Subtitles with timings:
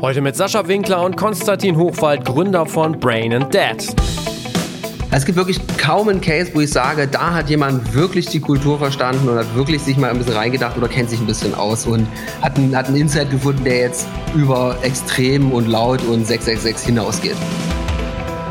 [0.00, 3.84] Heute mit Sascha Winkler und Konstantin Hochwald, Gründer von Brain and Dad.
[5.10, 8.78] Es gibt wirklich kaum einen Case, wo ich sage, da hat jemand wirklich die Kultur
[8.78, 11.86] verstanden und hat wirklich sich mal ein bisschen reingedacht oder kennt sich ein bisschen aus
[11.86, 12.06] und
[12.42, 17.36] hat einen, hat einen Insight gefunden, der jetzt über extrem und laut und 666 hinausgeht.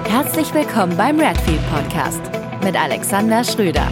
[0.08, 2.22] Herzlich willkommen beim Redfield Podcast
[2.64, 3.88] mit Alexander Schröder.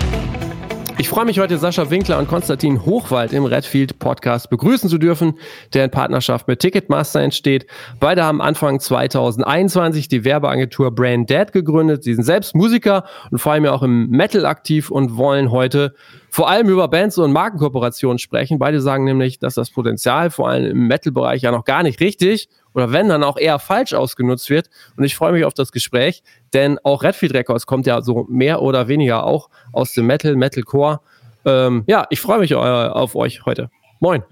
[0.97, 5.39] Ich freue mich heute, Sascha Winkler und Konstantin Hochwald im Redfield Podcast begrüßen zu dürfen,
[5.73, 7.65] der in Partnerschaft mit Ticketmaster entsteht.
[7.99, 12.03] Beide haben Anfang 2021 die Werbeagentur Brand Dead gegründet.
[12.03, 15.95] Sie sind selbst Musiker und vor allem auch im Metal aktiv und wollen heute
[16.29, 18.59] vor allem über Bands und Markenkooperationen sprechen.
[18.59, 22.47] Beide sagen nämlich, dass das Potenzial vor allem im Metal-Bereich ja noch gar nicht richtig
[22.73, 24.69] oder wenn dann auch eher falsch ausgenutzt wird.
[24.97, 28.61] Und ich freue mich auf das Gespräch, denn auch Redfield Records kommt ja so mehr
[28.61, 30.99] oder weniger auch aus dem Metal, Metalcore.
[31.45, 33.69] Ähm, ja, ich freue mich äh, auf euch heute.
[34.03, 34.23] Moin.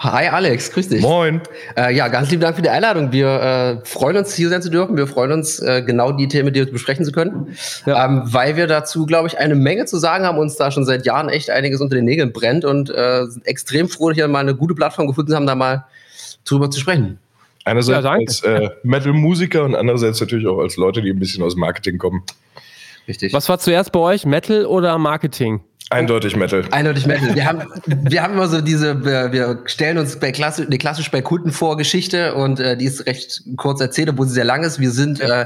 [0.00, 1.02] Hi Alex, grüß dich.
[1.02, 1.40] Moin.
[1.76, 3.12] Äh, ja, ganz lieben Dank für die Einladung.
[3.12, 4.96] Wir äh, freuen uns, hier sein zu dürfen.
[4.96, 7.56] Wir freuen uns, äh, genau die Themen mit dir besprechen zu können,
[7.86, 8.04] ja.
[8.04, 11.06] ähm, weil wir dazu, glaube ich, eine Menge zu sagen haben, uns da schon seit
[11.06, 14.40] Jahren echt einiges unter den Nägeln brennt und äh, sind extrem froh, dass wir mal
[14.40, 15.84] eine gute Plattform gefunden haben, da mal
[16.44, 17.20] drüber zu sprechen.
[17.64, 21.56] Einerseits ja, als äh, Metal-Musiker und andererseits natürlich auch als Leute, die ein bisschen aus
[21.56, 22.22] Marketing kommen.
[23.06, 23.32] Richtig.
[23.32, 25.60] Was war zuerst bei euch, Metal oder Marketing?
[25.90, 26.64] Eindeutig Metal.
[26.70, 27.34] Eindeutig Metal.
[27.34, 31.20] Wir haben, wir haben immer so diese, wir, wir stellen uns bei klassisch, klassisch bei
[31.20, 34.80] Kunden vor Geschichte und äh, die ist recht kurz erzählt, obwohl sie sehr lang ist.
[34.80, 35.44] Wir sind äh,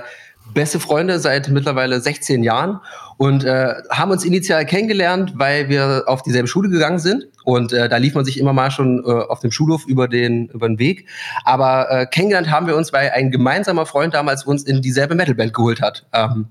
[0.54, 2.80] beste Freunde seit mittlerweile 16 Jahren
[3.18, 7.88] und äh, haben uns initial kennengelernt, weil wir auf dieselbe Schule gegangen sind und äh,
[7.88, 10.78] da lief man sich immer mal schon äh, auf dem Schulhof über den über den
[10.78, 11.06] Weg.
[11.44, 15.54] Aber äh, kennengelernt haben wir uns, weil ein gemeinsamer Freund damals uns in dieselbe Metalband
[15.54, 16.06] geholt hat.
[16.12, 16.46] Ähm,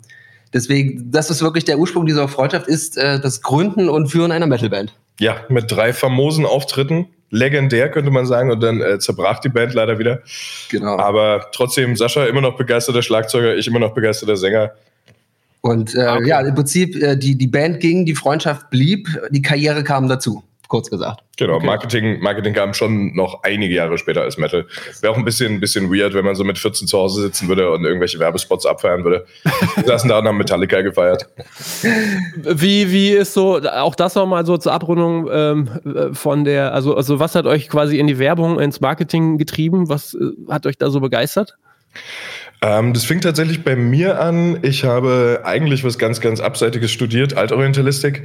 [0.54, 4.48] deswegen, das ist wirklich der Ursprung dieser Freundschaft, ist äh, das Gründen und Führen einer
[4.48, 4.94] Metalband.
[5.20, 8.52] Ja, mit drei famosen Auftritten legendär, könnte man sagen.
[8.52, 10.22] Und dann äh, zerbrach die Band leider wieder.
[10.70, 10.98] Genau.
[10.98, 14.72] Aber trotzdem, Sascha immer noch begeisterter Schlagzeuger, ich immer noch begeisterter Sänger.
[15.62, 16.28] Und äh, okay.
[16.28, 20.44] ja, im Prinzip, äh, die, die Band ging, die Freundschaft blieb, die Karriere kam dazu
[20.76, 21.24] kurz gesagt.
[21.38, 21.66] Genau, okay.
[21.66, 24.66] Marketing, Marketing kam schon noch einige Jahre später als Metal.
[25.00, 27.48] Wäre auch ein bisschen, ein bisschen weird, wenn man so mit 14 zu Hause sitzen
[27.48, 29.26] würde und irgendwelche Werbespots abfeiern würde.
[29.76, 31.30] Wir saßen da und haben Metallica gefeiert.
[32.36, 37.20] Wie, wie ist so, auch das nochmal so zur Abrundung ähm, von der, also, also
[37.22, 39.88] was hat euch quasi in die Werbung, ins Marketing getrieben?
[39.88, 41.56] Was äh, hat euch da so begeistert?
[42.62, 44.60] Ähm, das fing tatsächlich bei mir an.
[44.62, 48.24] Ich habe eigentlich was ganz, ganz Abseitiges studiert, Altorientalistik.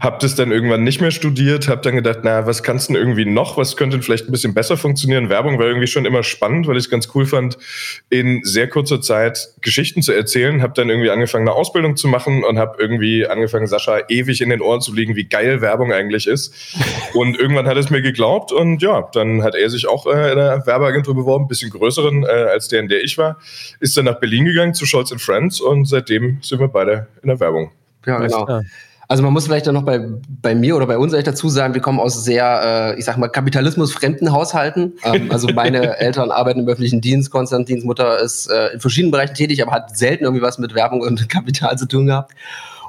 [0.00, 3.02] Habe das dann irgendwann nicht mehr studiert, habe dann gedacht, na, was kannst du denn
[3.02, 3.56] irgendwie noch?
[3.56, 5.28] Was könnte vielleicht ein bisschen besser funktionieren?
[5.28, 7.58] Werbung war irgendwie schon immer spannend, weil ich es ganz cool fand,
[8.08, 10.62] in sehr kurzer Zeit Geschichten zu erzählen.
[10.62, 14.50] Habe dann irgendwie angefangen, eine Ausbildung zu machen und habe irgendwie angefangen, Sascha ewig in
[14.50, 16.54] den Ohren zu liegen, wie geil Werbung eigentlich ist.
[17.14, 20.38] Und irgendwann hat es mir geglaubt und ja, dann hat er sich auch äh, in
[20.38, 23.38] einer Werbeagentur beworben, ein bisschen größeren äh, als der, in der ich war
[23.82, 27.40] ist dann nach Berlin gegangen zu Scholz Friends und seitdem sind wir beide in der
[27.40, 27.72] Werbung.
[28.06, 28.62] Ja, genau.
[29.08, 30.00] Also man muss vielleicht dann noch bei,
[30.40, 33.18] bei mir oder bei uns echt dazu sagen, wir kommen aus sehr, äh, ich sag
[33.18, 34.94] mal, kapitalismusfremden Haushalten.
[35.04, 39.34] Ähm, also meine Eltern arbeiten im öffentlichen Dienst, Konstantins Mutter ist äh, in verschiedenen Bereichen
[39.34, 42.32] tätig, aber hat selten irgendwie was mit Werbung und Kapital zu tun gehabt.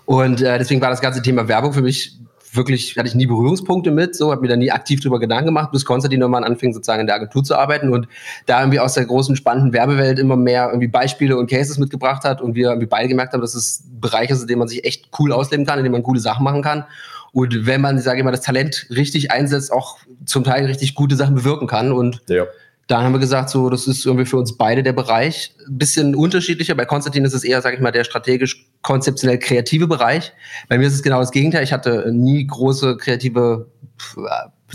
[0.06, 2.14] Und äh, deswegen war das ganze Thema Werbung für mich
[2.56, 5.72] wirklich, hatte ich nie Berührungspunkte mit, so, habe mir da nie aktiv drüber Gedanken gemacht,
[5.72, 8.08] bis Konstantin nochmal anfing, sozusagen in der Agentur zu arbeiten und
[8.46, 12.42] da irgendwie aus der großen, spannenden Werbewelt immer mehr irgendwie Beispiele und Cases mitgebracht hat
[12.42, 15.10] und wir irgendwie beide gemerkt haben, dass es Bereiche sind, in denen man sich echt
[15.20, 16.86] cool ausleben kann, in denen man coole Sachen machen kann.
[17.32, 21.16] Und wenn man, sage ich mal, das Talent richtig einsetzt, auch zum Teil richtig gute
[21.16, 21.92] Sachen bewirken kann.
[21.92, 22.46] Und ja
[22.88, 25.56] dann haben wir gesagt, so, das ist irgendwie für uns beide der Bereich.
[25.68, 26.76] Ein bisschen unterschiedlicher.
[26.76, 30.34] Bei Konstantin ist es eher, sag ich mal, der strategisch konzeptionell kreative Bereich.
[30.68, 31.64] Bei mir ist es genau das Gegenteil.
[31.64, 33.72] Ich hatte nie große kreative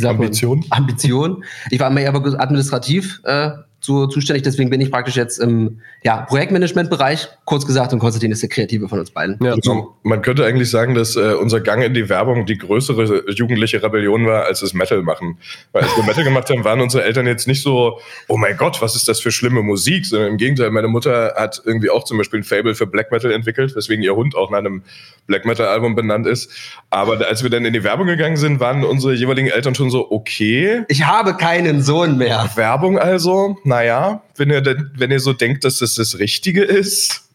[0.02, 0.64] Ambitionen.
[0.70, 1.44] Ambition.
[1.70, 3.50] Ich war immer eher administrativ äh,
[3.80, 4.42] so zuständig.
[4.42, 8.88] Deswegen bin ich praktisch jetzt im ja, Projektmanagement-Bereich, kurz gesagt, und Konstantin ist der Kreative
[8.88, 9.38] von uns beiden.
[9.42, 13.30] Ja, also, man könnte eigentlich sagen, dass äh, unser Gang in die Werbung die größere
[13.30, 15.38] jugendliche Rebellion war, als das Metal machen.
[15.72, 18.82] Weil als wir Metal gemacht haben, waren unsere Eltern jetzt nicht so, oh mein Gott,
[18.82, 22.18] was ist das für schlimme Musik, sondern im Gegenteil, meine Mutter hat irgendwie auch zum
[22.18, 24.82] Beispiel ein Fable für Black Metal entwickelt, weswegen ihr Hund auch nach einem
[25.26, 26.50] Black Metal-Album benannt ist.
[26.90, 30.10] Aber als wir dann in die Werbung gegangen sind, waren unsere jeweiligen Eltern schon so,
[30.10, 30.84] okay.
[30.88, 32.50] Ich habe keinen Sohn mehr.
[32.54, 37.28] Werbung also, naja, wenn ihr, denn, wenn ihr so denkt, dass das das Richtige ist.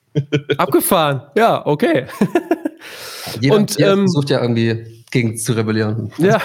[0.57, 2.06] Abgefahren, ja, okay.
[3.39, 6.12] Jeder, und ähm, versucht ja irgendwie gegen zu rebellieren.
[6.18, 6.41] Ja.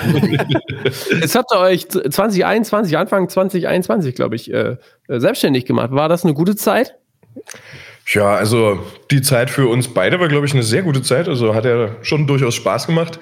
[1.11, 4.77] Jetzt habt ihr euch 2021, Anfang 2021, glaube ich, äh,
[5.09, 5.91] selbstständig gemacht.
[5.91, 6.95] War das eine gute Zeit?
[8.07, 8.81] Ja, also
[9.11, 11.29] die Zeit für uns beide war, glaube ich, eine sehr gute Zeit.
[11.29, 13.19] Also hat ja schon durchaus Spaß gemacht.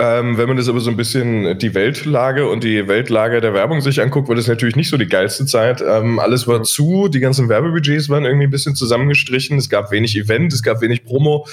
[0.00, 3.82] Ähm, wenn man das aber so ein bisschen die Weltlage und die Weltlage der Werbung
[3.82, 5.82] sich anguckt, war das natürlich nicht so die geilste Zeit.
[5.86, 10.16] Ähm, alles war zu, die ganzen Werbebudgets waren irgendwie ein bisschen zusammengestrichen, es gab wenig
[10.16, 11.46] Event, es gab wenig Promo.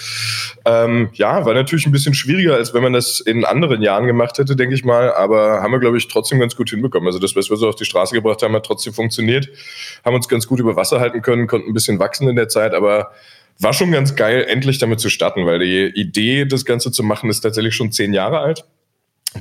[0.64, 4.38] Ähm, ja, war natürlich ein bisschen schwieriger, als wenn man das in anderen Jahren gemacht
[4.38, 7.08] hätte, denke ich mal, aber haben wir, glaube ich, trotzdem ganz gut hinbekommen.
[7.08, 9.50] Also das, was wir so auf die Straße gebracht haben, hat trotzdem funktioniert,
[10.06, 12.74] haben uns ganz gut über Wasser halten können, konnten ein bisschen wachsen in der Zeit,
[12.74, 13.12] aber
[13.60, 17.30] war schon ganz geil, endlich damit zu starten, weil die Idee, das Ganze zu machen,
[17.30, 18.66] ist tatsächlich schon zehn Jahre alt.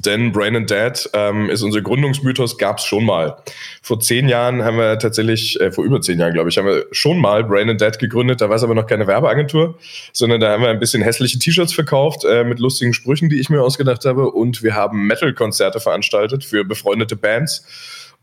[0.05, 3.37] Denn Brain and Dad ähm, ist unser Gründungsmythos, gab es schon mal.
[3.83, 6.87] Vor zehn Jahren haben wir tatsächlich, äh, vor über zehn Jahren, glaube ich, haben wir
[6.91, 8.41] schon mal Brain and Dad gegründet.
[8.41, 9.79] Da war es aber noch keine Werbeagentur,
[10.13, 13.49] sondern da haben wir ein bisschen hässliche T-Shirts verkauft äh, mit lustigen Sprüchen, die ich
[13.49, 14.31] mir ausgedacht habe.
[14.31, 17.65] Und wir haben Metal-Konzerte veranstaltet für befreundete Bands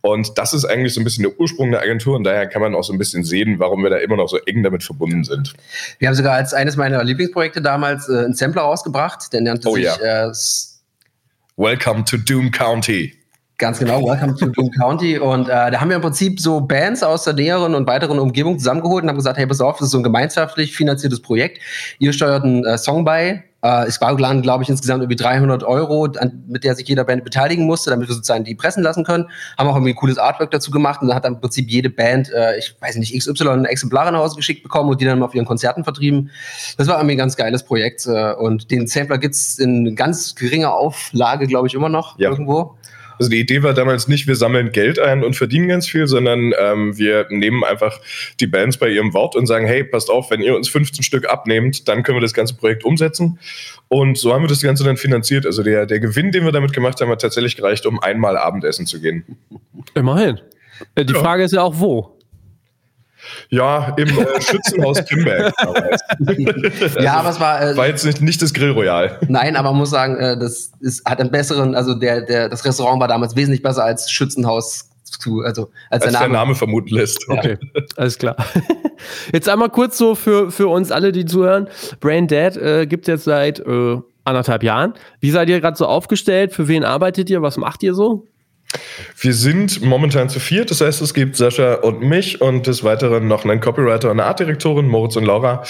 [0.06, 2.76] und das ist eigentlich so ein bisschen der Ursprung der Agentur und daher kann man
[2.76, 5.54] auch so ein bisschen sehen, warum wir da immer noch so eng damit verbunden sind.
[5.98, 9.76] Wir haben sogar als eines meiner Lieblingsprojekte damals äh, einen Sampler rausgebracht, der nannte Oh
[9.76, 10.28] sich ja.
[10.28, 10.32] äh,
[11.56, 13.14] Welcome to Doom County.
[13.58, 15.20] Ganz genau, Welcome to Doom County.
[15.20, 18.60] Und äh, da haben wir im Prinzip so Bands aus der näheren und weiteren Umgebung
[18.60, 21.62] zusammengeholt und haben gesagt, hey, pass auf, das ist so ein gemeinschaftlich finanziertes Projekt.
[22.00, 23.46] Ihr steuert einen äh, Song bei.
[23.64, 27.24] Äh, es war, glaube ich, insgesamt irgendwie 300 Euro, an, mit der sich jeder Band
[27.24, 29.30] beteiligen musste, damit wir sozusagen die pressen lassen können.
[29.58, 31.90] Haben auch irgendwie ein cooles Artwork dazu gemacht und dann hat dann im Prinzip jede
[31.90, 35.26] Band, äh, ich weiß nicht, XY Exemplare nach Hause geschickt bekommen und die dann mal
[35.26, 36.30] auf ihren Konzerten vertrieben.
[36.78, 38.06] Das war irgendwie ein ganz geiles Projekt.
[38.06, 42.30] Äh, und den Sampler gibt's in ganz geringer Auflage, glaube ich, immer noch Ja.
[42.30, 42.76] irgendwo.
[43.20, 46.54] Also die Idee war damals nicht, wir sammeln Geld ein und verdienen ganz viel, sondern
[46.60, 48.00] ähm, wir nehmen einfach
[48.40, 51.30] die Bands bei ihrem Wort und sagen, hey, passt auf, wenn ihr uns 15 Stück
[51.30, 53.40] abnehmt, dann können wir das ganze Projekt umsetzen.
[53.88, 55.46] Und so haben wir das Ganze dann finanziert.
[55.46, 58.86] Also der, der Gewinn, den wir damit gemacht haben, hat tatsächlich gereicht, um einmal Abendessen
[58.86, 59.24] zu gehen.
[59.94, 60.40] Immerhin.
[60.96, 61.20] Äh, Die Ja.
[61.20, 62.18] Frage ist ja auch, wo?
[63.50, 65.54] Ja, im äh, Schützenhaus Kimberg.
[67.00, 69.20] Ja, aber es war, äh, War jetzt nicht, nicht das Grill Royal.
[69.28, 72.66] Nein, aber man muss sagen, äh, das ist, hat einen besseren, also der, der, das
[72.66, 74.90] Restaurant war damals wesentlich besser als Schützenhaus
[75.20, 76.34] zu, also als, Als der der Name.
[76.34, 77.28] Name vermuten lässt.
[77.30, 77.58] Okay,
[77.98, 78.36] alles klar.
[79.34, 81.68] Jetzt einmal kurz so für, für uns alle, die zuhören.
[82.00, 84.94] Brain Dead äh, gibt es jetzt seit äh, anderthalb Jahren.
[85.20, 86.54] Wie seid ihr gerade so aufgestellt?
[86.54, 87.42] Für wen arbeitet ihr?
[87.42, 88.28] Was macht ihr so?
[89.18, 93.28] Wir sind momentan zu viert, das heißt, es gibt Sascha und mich und des Weiteren
[93.28, 95.64] noch einen Copywriter und eine Artdirektorin, Moritz und Laura.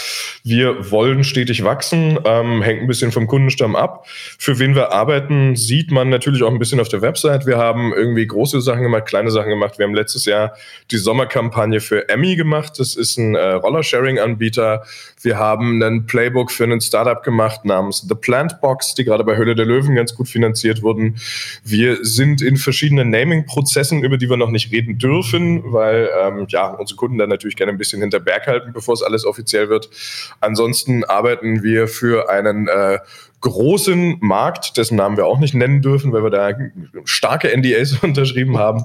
[0.44, 4.05] Wir wollen stetig wachsen, ähm, hängt ein bisschen vom Kundenstamm ab.
[4.07, 7.45] Für wen wir arbeiten, sieht man natürlich auch ein bisschen auf der Website.
[7.45, 9.77] Wir haben irgendwie große Sachen gemacht, kleine Sachen gemacht.
[9.77, 10.53] Wir haben letztes Jahr
[10.91, 12.73] die Sommerkampagne für Emmy gemacht.
[12.77, 14.83] Das ist ein äh, Roller-Sharing-Anbieter.
[15.23, 19.37] Wir haben einen Playbook für einen Startup gemacht namens The Plant Box, die gerade bei
[19.37, 21.15] Höhle der Löwen ganz gut finanziert wurden.
[21.63, 26.67] Wir sind in verschiedenen Naming-Prozessen, über die wir noch nicht reden dürfen, weil ähm, ja
[26.67, 29.89] unsere Kunden dann natürlich gerne ein bisschen hinter Berg halten, bevor es alles offiziell wird.
[30.41, 32.99] Ansonsten arbeiten wir für einen äh,
[33.43, 36.51] großen Markt, dessen Namen wir auch nicht nennen dürfen, weil wir da
[37.05, 38.83] starke NDAs unterschrieben haben.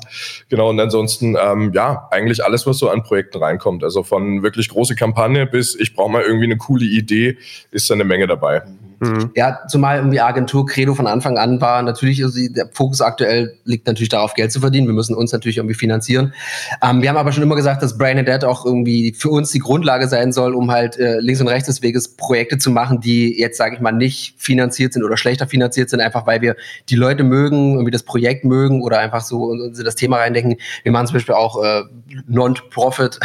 [0.50, 3.82] Genau, und ansonsten, ähm, ja, eigentlich alles, was so an Projekten reinkommt.
[3.82, 7.38] Also von wirklich große Kampagne bis ich brauche mal irgendwie eine coole Idee,
[7.70, 8.62] ist da eine Menge dabei.
[9.00, 9.31] Mhm.
[9.37, 13.87] Ja, zumal irgendwie Agentur Credo von Anfang an war, natürlich, also der Fokus aktuell liegt
[13.87, 14.87] natürlich darauf, Geld zu verdienen.
[14.87, 16.35] Wir müssen uns natürlich irgendwie finanzieren.
[16.83, 19.50] Ähm, wir haben aber schon immer gesagt, dass Brain and Dead auch irgendwie für uns
[19.50, 23.00] die Grundlage sein soll, um halt äh, links und rechts des Weges Projekte zu machen,
[23.00, 26.56] die jetzt, sage ich mal, nicht finanziert sind oder schlechter finanziert sind, einfach weil wir
[26.89, 30.56] die Leute mögen, irgendwie das Projekt mögen oder einfach so uns in das Thema reindenken.
[30.83, 31.83] Wir machen zum Beispiel auch äh,
[32.27, 33.20] Non-Profit.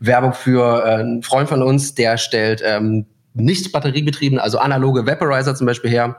[0.00, 3.06] Werbung für äh, einen Freund von uns, der stellt ähm,
[3.40, 6.16] nicht batteriebetrieben, also analoge Vaporizer zum Beispiel her.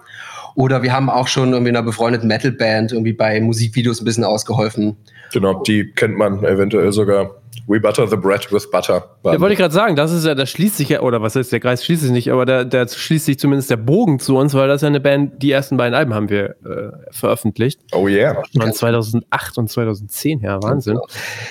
[0.56, 4.98] Oder wir haben auch schon irgendwie einer befreundeten Metalband irgendwie bei Musikvideos ein bisschen ausgeholfen.
[5.32, 7.36] Genau, die kennt man eventuell sogar.
[7.68, 9.16] We butter the bread with butter.
[9.24, 11.52] Ja, wollte ich gerade sagen, das ist ja, das schließt sich ja, oder was heißt,
[11.52, 14.56] der Kreis schließt sich nicht, aber da, da schließt sich zumindest der Bogen zu uns,
[14.56, 17.80] weil das ist ja eine Band, die ersten beiden Alben haben wir äh, veröffentlicht.
[17.92, 18.42] oh yeah.
[18.60, 21.00] Von 2008 und 2010 her, Wahnsinn.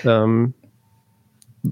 [0.05, 0.55] Ähm,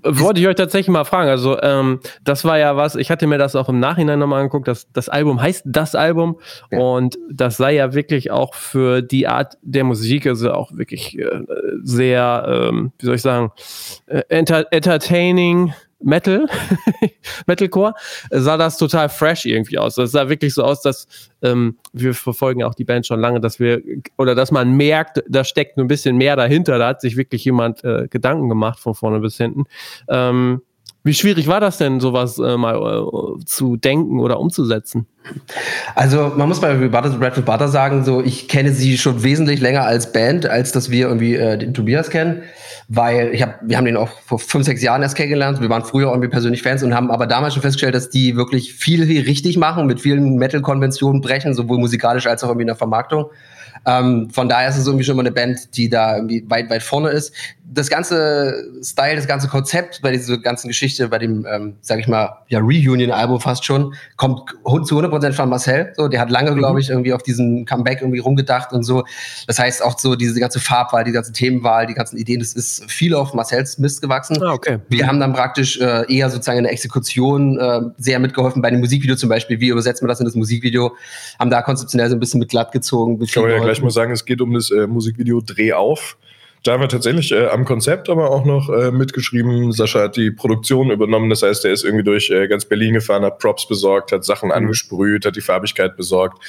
[0.02, 1.28] wollte ich euch tatsächlich mal fragen.
[1.30, 4.68] Also, ähm, das war ja was, ich hatte mir das auch im Nachhinein nochmal angeguckt.
[4.68, 6.38] Das, das Album heißt das Album
[6.70, 6.78] Ja.
[6.78, 11.40] und das sei ja wirklich auch für die Art der Musik, also auch wirklich äh,
[11.82, 13.52] sehr, ähm, wie soll ich sagen,
[14.06, 15.72] äh, enter entertaining.
[16.00, 16.46] Metal,
[17.46, 17.94] Metalcore,
[18.30, 19.94] sah das total fresh irgendwie aus.
[19.94, 21.08] Das sah wirklich so aus, dass
[21.42, 23.82] ähm, wir verfolgen auch die Band schon lange, dass wir
[24.18, 26.78] oder dass man merkt, da steckt ein bisschen mehr dahinter.
[26.78, 29.64] Da hat sich wirklich jemand äh, Gedanken gemacht von vorne bis hinten.
[30.08, 30.62] Ähm,
[31.06, 35.06] Wie schwierig war das denn, sowas äh, mal äh, zu denken oder umzusetzen?
[35.94, 40.12] Also man muss bei Red Butter sagen, so ich kenne sie schon wesentlich länger als
[40.12, 42.42] Band, als dass wir irgendwie äh, den Tobias kennen,
[42.88, 45.60] weil ich hab, wir haben den auch vor fünf, sechs Jahren erst kennengelernt.
[45.60, 48.74] Wir waren früher irgendwie persönlich Fans und haben aber damals schon festgestellt, dass die wirklich
[48.74, 52.76] viel, viel richtig machen, mit vielen Metal-Konventionen brechen, sowohl musikalisch als auch irgendwie in der
[52.76, 53.26] Vermarktung.
[53.86, 56.82] Ähm, von daher ist es irgendwie schon mal eine Band, die da irgendwie weit, weit
[56.82, 57.32] vorne ist.
[57.68, 62.06] Das ganze Style, das ganze Konzept bei dieser ganzen Geschichte, bei dem, ähm, sag ich
[62.06, 64.50] mal, ja, Reunion-Album fast schon, kommt
[64.86, 65.92] zu 100% von Marcel.
[65.96, 66.58] So, der hat lange, mhm.
[66.58, 69.04] glaube ich, irgendwie auf diesen Comeback irgendwie rumgedacht und so.
[69.46, 72.90] Das heißt auch so diese ganze Farbwahl, die ganze Themenwahl, die ganzen Ideen, das ist
[72.90, 74.40] viel auf Marcells Mist gewachsen.
[74.42, 74.78] Ah, okay.
[74.88, 78.80] Wir haben dann praktisch äh, eher sozusagen in der Exekution äh, sehr mitgeholfen bei dem
[78.80, 79.60] Musikvideo zum Beispiel.
[79.60, 80.94] Wie übersetzt man das in das Musikvideo?
[81.38, 83.18] Haben da konzeptionell so ein bisschen mit glatt gezogen.
[83.18, 86.16] Kann man ja gleich mal sagen, es geht um das äh, Musikvideo Dreh auf
[86.66, 89.72] da haben wir tatsächlich äh, am Konzept aber auch noch äh, mitgeschrieben.
[89.72, 91.30] Sascha hat die Produktion übernommen.
[91.30, 94.48] Das heißt, er ist irgendwie durch äh, ganz Berlin gefahren, hat Props besorgt, hat Sachen
[94.48, 94.54] mhm.
[94.54, 96.42] angesprüht, hat die Farbigkeit besorgt.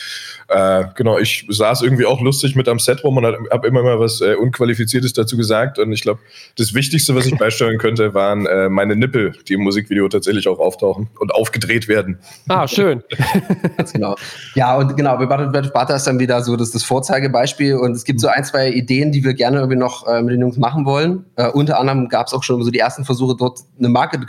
[0.48, 4.00] Äh, genau, ich saß irgendwie auch lustig mit am Set rum und habe immer mal
[4.00, 5.78] was äh, Unqualifiziertes dazu gesagt.
[5.78, 6.20] Und ich glaube,
[6.58, 10.60] das Wichtigste, was ich beisteuern könnte, waren äh, meine Nippel, die im Musikvideo tatsächlich auch
[10.60, 12.18] auftauchen und aufgedreht werden.
[12.48, 13.04] Ah, schön.
[13.78, 14.16] ganz genau.
[14.56, 17.76] Ja, und genau, bei Butter ist dann wieder so das, das Vorzeigebeispiel.
[17.76, 20.42] Und es gibt so ein, zwei Ideen, die wir gerne irgendwie noch äh, mit den
[20.42, 21.26] Jungs machen wollen.
[21.36, 24.20] Äh, unter anderem gab es auch schon so die ersten Versuche, dort eine Marke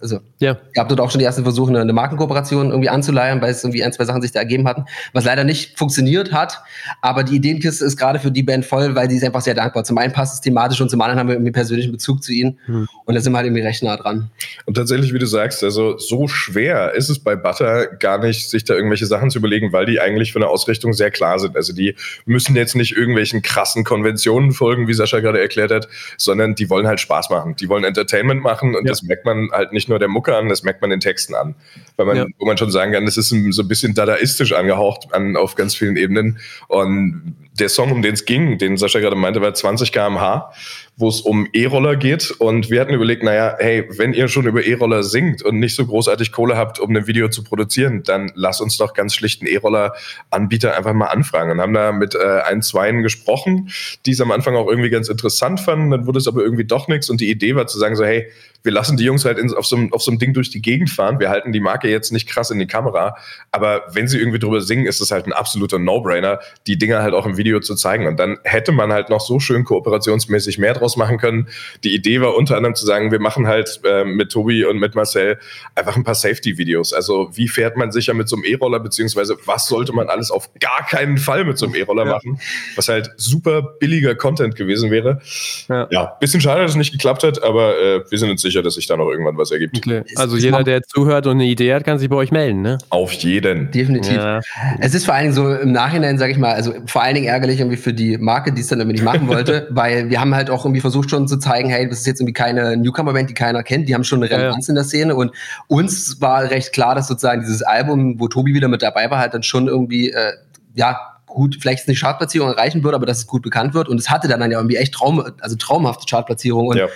[0.00, 0.56] also ja.
[0.74, 3.84] gab dort auch schon die ersten Versuche, eine, eine Markenkooperation irgendwie anzuleiern, weil es irgendwie
[3.84, 6.60] ein, zwei Sachen sich da ergeben hatten, was leider nicht funktioniert hat.
[7.02, 9.84] Aber die Ideenkiste ist gerade für die Band voll, weil die ist einfach sehr dankbar.
[9.84, 12.58] Zum einen passt es thematisch und zum anderen haben wir irgendwie persönlichen Bezug zu ihnen.
[12.66, 12.88] Hm.
[13.04, 14.30] Und da sind wir halt irgendwie recht nah dran.
[14.64, 18.64] Und tatsächlich, wie du sagst, also so schwer ist es bei Butter gar nicht, sich
[18.64, 21.56] da irgendwelche Sachen zu überlegen, weil die eigentlich von der Ausrichtung sehr klar sind.
[21.56, 26.54] Also die müssen jetzt nicht irgendwelchen krassen Konventionen folgen, wie Sascha gerade erklärt hat, sondern
[26.54, 27.56] die wollen halt Spaß machen.
[27.56, 28.90] Die wollen Entertainment machen und ja.
[28.90, 31.54] das merkt man halt nicht nur der Mucke an, das merkt man den Texten an.
[31.96, 32.26] Weil man, ja.
[32.38, 35.74] wo man schon sagen kann, das ist so ein bisschen dadaistisch angehaucht an, auf ganz
[35.74, 36.38] vielen Ebenen.
[36.68, 40.52] Und der Song, um den es ging, den Sascha gerade meinte, war 20 km/h
[40.96, 42.30] wo es um E-Roller geht.
[42.30, 45.84] Und wir hatten überlegt, naja, hey, wenn ihr schon über E-Roller singt und nicht so
[45.84, 49.52] großartig Kohle habt, um ein Video zu produzieren, dann lass uns doch ganz schlicht einen
[49.52, 51.50] E-Roller-Anbieter einfach mal anfragen.
[51.52, 53.68] Und haben da mit äh, ein, zweien gesprochen,
[54.06, 55.90] die es am Anfang auch irgendwie ganz interessant fanden.
[55.90, 57.10] Dann wurde es aber irgendwie doch nichts.
[57.10, 58.28] Und die Idee war zu sagen, so, hey,
[58.62, 60.90] wir lassen die Jungs halt in, auf, so, auf so einem Ding durch die Gegend
[60.90, 61.20] fahren.
[61.20, 63.16] Wir halten die Marke jetzt nicht krass in die Kamera.
[63.52, 67.12] Aber wenn sie irgendwie drüber singen, ist es halt ein absoluter No-Brainer, die Dinger halt
[67.12, 68.06] auch im Video zu zeigen.
[68.06, 71.48] Und dann hätte man halt noch so schön kooperationsmäßig mehr draus draus machen können.
[71.82, 74.94] Die Idee war unter anderem zu sagen, wir machen halt äh, mit Tobi und mit
[74.94, 75.38] Marcel
[75.74, 76.92] einfach ein paar Safety-Videos.
[76.92, 80.50] Also wie fährt man sicher mit so einem E-Roller, beziehungsweise was sollte man alles auf
[80.60, 82.12] gar keinen Fall mit so einem E-Roller ja.
[82.12, 82.40] machen,
[82.76, 85.20] was halt super billiger Content gewesen wäre.
[85.68, 88.62] Ja, ja bisschen schade, dass es nicht geklappt hat, aber äh, wir sind uns sicher,
[88.62, 89.76] dass sich da noch irgendwann was ergibt.
[89.76, 90.02] Okay.
[90.14, 92.78] Also jeder, der zuhört und eine Idee hat, kann sich bei euch melden, ne?
[92.90, 93.70] Auf jeden.
[93.70, 94.16] Definitiv.
[94.16, 94.40] Ja.
[94.78, 97.26] Es ist vor allen Dingen so im Nachhinein, sage ich mal, also vor allen Dingen
[97.26, 100.34] ärgerlich irgendwie für die Marke, die es dann irgendwie nicht machen wollte, weil wir haben
[100.34, 103.30] halt auch irgendwie irgendwie versucht schon zu zeigen, hey, das ist jetzt irgendwie keine Newcomer-Band,
[103.30, 105.32] die keiner kennt, die haben schon eine Relevanz ja, in der Szene und
[105.68, 109.34] uns war recht klar, dass sozusagen dieses Album, wo Tobi wieder mit dabei war, halt
[109.34, 110.32] dann schon irgendwie, äh,
[110.74, 113.88] ja, gut, vielleicht eine Chartplatzierung erreichen würde, aber dass es gut bekannt wird.
[113.88, 116.68] Und es hatte dann, dann ja irgendwie echt Traum, also traumhafte Chartplatzierung.
[116.68, 116.86] Und ja.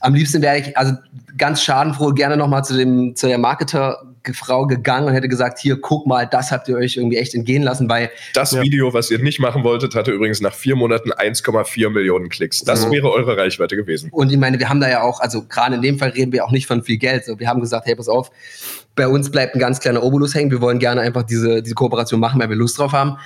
[0.00, 0.92] am liebsten wäre ich, also
[1.38, 4.02] ganz schadenfroh, gerne nochmal zu dem, zu der Marketer
[4.34, 7.62] Frau gegangen und hätte gesagt, hier, guck mal, das habt ihr euch irgendwie echt entgehen
[7.62, 8.10] lassen, weil.
[8.34, 8.62] Das ja.
[8.62, 12.60] Video, was ihr nicht machen wolltet, hatte übrigens nach vier Monaten 1,4 Millionen Klicks.
[12.60, 12.92] Das mhm.
[12.92, 14.10] wäre eure Reichweite gewesen.
[14.10, 16.44] Und ich meine, wir haben da ja auch, also gerade in dem Fall reden wir
[16.44, 17.24] auch nicht von viel Geld.
[17.24, 18.30] So, wir haben gesagt, hey, pass auf,
[18.94, 20.50] bei uns bleibt ein ganz kleiner Obolus hängen.
[20.50, 23.18] Wir wollen gerne einfach diese, diese Kooperation machen, weil wir Lust drauf haben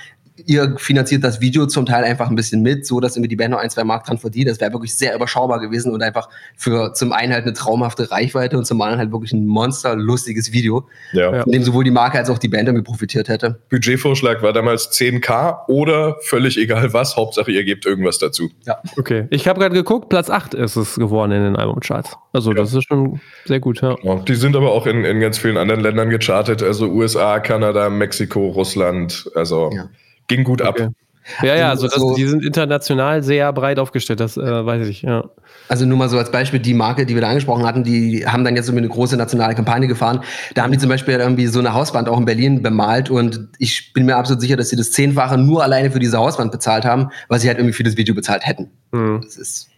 [0.45, 3.51] ihr finanziert das Video zum Teil einfach ein bisschen mit, so dass irgendwie die Band
[3.51, 4.49] noch ein, zwei Mark dran verdient.
[4.49, 8.57] Das wäre wirklich sehr überschaubar gewesen und einfach für zum einen halt eine traumhafte Reichweite
[8.57, 11.43] und zum anderen halt wirklich ein monsterlustiges Video, ja.
[11.43, 13.59] von dem sowohl die Marke als auch die Band irgendwie profitiert hätte.
[13.69, 18.49] Budgetvorschlag war damals 10k oder völlig egal was, Hauptsache ihr gebt irgendwas dazu.
[18.65, 18.81] Ja.
[18.97, 22.17] Okay, ich habe gerade geguckt, Platz 8 ist es geworden in den Albumcharts.
[22.33, 22.57] Also ja.
[22.57, 23.95] das ist schon sehr gut, ja.
[24.01, 24.15] ja.
[24.15, 28.49] Die sind aber auch in, in ganz vielen anderen Ländern gechartet, also USA, Kanada, Mexiko,
[28.49, 29.89] Russland, also ja
[30.27, 30.83] ging gut okay.
[30.85, 30.93] ab.
[31.41, 35.23] Ja, ja, also, das, die sind international sehr breit aufgestellt, das äh, weiß ich, ja.
[35.69, 38.43] Also nur mal so als Beispiel, die Marke, die wir da angesprochen hatten, die haben
[38.43, 40.21] dann jetzt irgendwie eine große nationale Kampagne gefahren.
[40.53, 43.93] Da haben die zum Beispiel irgendwie so eine Hauswand auch in Berlin bemalt und ich
[43.93, 47.09] bin mir absolut sicher, dass sie das Zehnfache nur alleine für diese Hauswand bezahlt haben,
[47.29, 48.69] was sie halt irgendwie für das Video bezahlt hätten.
[48.91, 49.21] Mhm.
[49.23, 49.69] Das ist.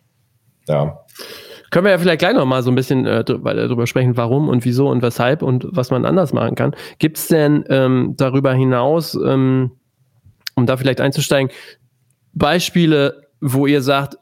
[0.68, 1.00] Ja.
[1.70, 4.66] Können wir ja vielleicht gleich noch mal so ein bisschen äh, darüber sprechen, warum und
[4.66, 6.76] wieso und weshalb und was man anders machen kann.
[6.98, 9.72] Gibt es denn ähm, darüber hinaus ähm,
[10.56, 11.52] um da vielleicht einzusteigen,
[12.34, 14.18] Beispiele, wo ihr sagt,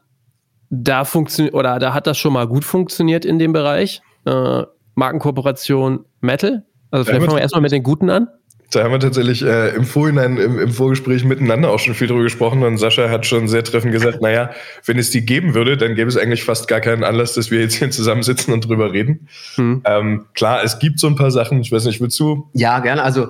[0.70, 4.02] da funktioniert oder da hat das schon mal gut funktioniert in dem Bereich.
[4.26, 4.64] Äh,
[4.96, 6.64] Markenkooperation Metal?
[6.92, 8.28] Also vielleicht fangen wir erstmal mit den guten an.
[8.72, 12.24] Da haben wir tatsächlich äh, im Vorhinein, im, im, Vorgespräch miteinander auch schon viel drüber
[12.24, 14.50] gesprochen und Sascha hat schon sehr treffend gesagt, naja,
[14.86, 17.60] wenn es die geben würde, dann gäbe es eigentlich fast gar keinen Anlass, dass wir
[17.60, 19.28] jetzt hier zusammensitzen und drüber reden.
[19.56, 19.84] Hm.
[19.86, 22.50] Ähm, klar, es gibt so ein paar Sachen, ich weiß nicht, willst du?
[22.54, 23.04] Ja, gerne.
[23.04, 23.28] Also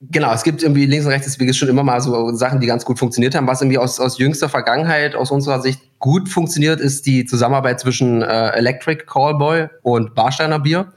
[0.00, 2.68] Genau, es gibt irgendwie links und rechts des Weges schon immer mal so Sachen, die
[2.68, 3.48] ganz gut funktioniert haben.
[3.48, 8.22] Was irgendwie aus, aus jüngster Vergangenheit, aus unserer Sicht gut funktioniert, ist die Zusammenarbeit zwischen
[8.22, 10.92] äh, Electric Callboy und Warsteiner Bier.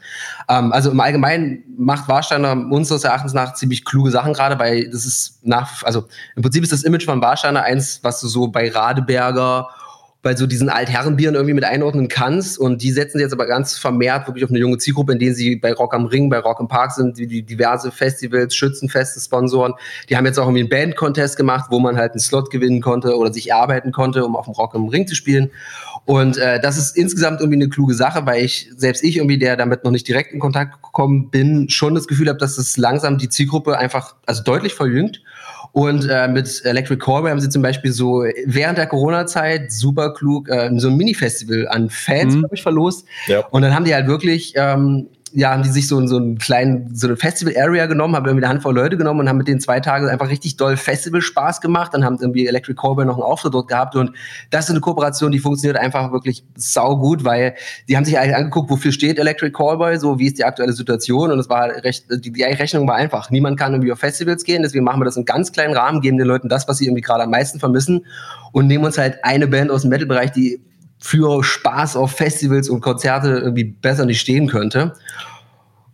[0.48, 5.06] Ähm, also im Allgemeinen macht Warsteiner unseres Erachtens nach ziemlich kluge Sachen gerade, weil das
[5.06, 6.06] ist nach, also
[6.36, 9.68] im Prinzip ist das Image von Warsteiner eins, was du so bei Radeberger
[10.22, 12.60] bei so diesen Altherrenbieren irgendwie mit einordnen kannst.
[12.60, 15.56] Und die setzen jetzt aber ganz vermehrt wirklich auf eine junge Zielgruppe, in denen sie
[15.56, 19.74] bei Rock am Ring, bei Rock im Park sind, die, die diverse Festivals, Schützenfeste sponsoren.
[20.10, 23.18] Die haben jetzt auch irgendwie einen Band-Contest gemacht, wo man halt einen Slot gewinnen konnte
[23.18, 25.50] oder sich erarbeiten konnte, um auf dem Rock am Ring zu spielen.
[26.06, 29.56] Und äh, das ist insgesamt irgendwie eine kluge Sache, weil ich, selbst ich irgendwie, der
[29.56, 33.18] damit noch nicht direkt in Kontakt gekommen bin, schon das Gefühl habe, dass es langsam
[33.18, 35.22] die Zielgruppe einfach, also deutlich verjüngt.
[35.74, 40.50] Und äh, mit Electric Callboy haben sie zum Beispiel so während der Corona-Zeit super klug
[40.50, 42.40] äh, so ein Mini-Festival an Fans, mhm.
[42.40, 43.06] glaube ich, verlost.
[43.28, 43.46] Ja.
[43.48, 46.94] Und dann haben die halt wirklich ähm, ja, haben die sich so, so einen kleinen,
[46.94, 49.80] so eine Festival-Area genommen, haben irgendwie eine Handvoll Leute genommen und haben mit den zwei
[49.80, 51.94] Tagen einfach richtig doll Festival-Spaß gemacht.
[51.94, 54.12] Dann haben irgendwie Electric Callboy noch einen Auftritt dort gehabt und
[54.50, 57.56] das ist eine Kooperation, die funktioniert einfach wirklich sau gut, weil
[57.88, 61.32] die haben sich eigentlich angeguckt, wofür steht Electric Callboy, so wie ist die aktuelle Situation
[61.32, 63.30] und es war recht, die, die Rechnung war einfach.
[63.30, 66.18] Niemand kann irgendwie auf Festivals gehen, deswegen machen wir das in ganz kleinen Rahmen, geben
[66.18, 68.06] den Leuten das, was sie irgendwie gerade am meisten vermissen
[68.52, 70.62] und nehmen uns halt eine Band aus dem Metal-Bereich, die
[71.02, 74.94] für Spaß auf Festivals und Konzerte irgendwie besser nicht stehen könnte.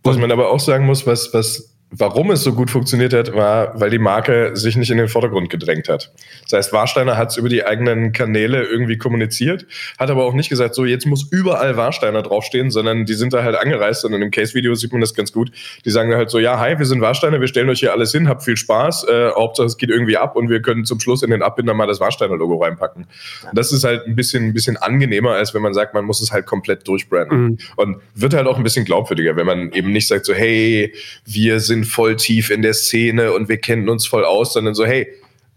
[0.04, 3.80] Was man aber auch sagen muss, was, was Warum es so gut funktioniert hat, war,
[3.80, 6.12] weil die Marke sich nicht in den Vordergrund gedrängt hat.
[6.42, 9.66] Das heißt, Warsteiner hat es über die eigenen Kanäle irgendwie kommuniziert,
[9.98, 13.42] hat aber auch nicht gesagt, so jetzt muss überall Warsteiner draufstehen, sondern die sind da
[13.42, 15.50] halt angereist und in dem Case-Video sieht man das ganz gut.
[15.86, 18.28] Die sagen halt so, ja, hi, wir sind Warsteiner, wir stellen euch hier alles hin,
[18.28, 21.30] habt viel Spaß, äh, Hauptsache es geht irgendwie ab und wir können zum Schluss in
[21.30, 23.06] den Abbinder mal das Warsteiner-Logo reinpacken.
[23.54, 26.32] Das ist halt ein bisschen, ein bisschen angenehmer, als wenn man sagt, man muss es
[26.32, 27.42] halt komplett durchbranden.
[27.42, 27.58] Mhm.
[27.76, 30.92] Und wird halt auch ein bisschen glaubwürdiger, wenn man eben nicht sagt so, hey,
[31.24, 34.74] wir sind sind voll tief in der Szene und wir kennen uns voll aus, sondern
[34.74, 35.06] so, hey,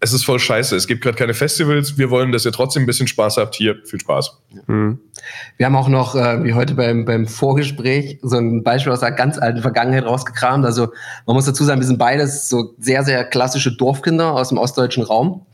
[0.04, 0.76] es ist voll scheiße.
[0.76, 1.96] Es gibt gerade keine Festivals.
[2.00, 3.54] Wir wollen, dass ihr trotzdem ein bisschen Spaß habt.
[3.54, 4.36] Hier, viel Spaß.
[4.66, 5.00] Mhm.
[5.58, 9.12] Wir haben auch noch, äh, wie heute beim, beim Vorgespräch, so ein Beispiel aus der
[9.12, 10.66] ganz alten Vergangenheit rausgekramt.
[10.66, 10.88] Also
[11.28, 15.04] man muss dazu sagen, wir sind beides so sehr, sehr klassische Dorfkinder aus dem ostdeutschen
[15.04, 15.46] Raum.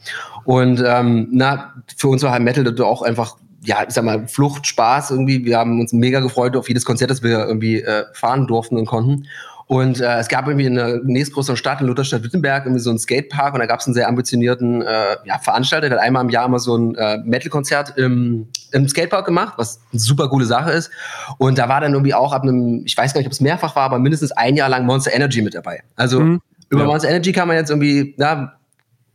[0.45, 4.65] Und ähm, na, für uns war halt Metal auch einfach ja, ich sag mal, Flucht,
[4.65, 5.43] Spaß irgendwie.
[5.43, 8.85] Wir haben uns mega gefreut auf jedes Konzert, das wir irgendwie äh, fahren durften und
[8.85, 9.27] konnten.
[9.67, 12.99] Und äh, es gab irgendwie in der nächstgrößeren Stadt, in Lutherstadt Wittenberg, irgendwie so einen
[12.99, 16.29] Skatepark und da gab es einen sehr ambitionierten äh, ja, Veranstalter, der hat einmal im
[16.29, 20.71] Jahr immer so ein äh, Metal-Konzert im, im Skatepark gemacht, was eine super coole Sache
[20.71, 20.89] ist.
[21.37, 23.75] Und da war dann irgendwie auch ab einem, ich weiß gar nicht, ob es mehrfach
[23.75, 25.83] war, aber mindestens ein Jahr lang Monster Energy mit dabei.
[25.97, 26.41] Also mhm.
[26.69, 26.87] über ja.
[26.87, 28.56] Monster Energy kann man jetzt irgendwie, ja,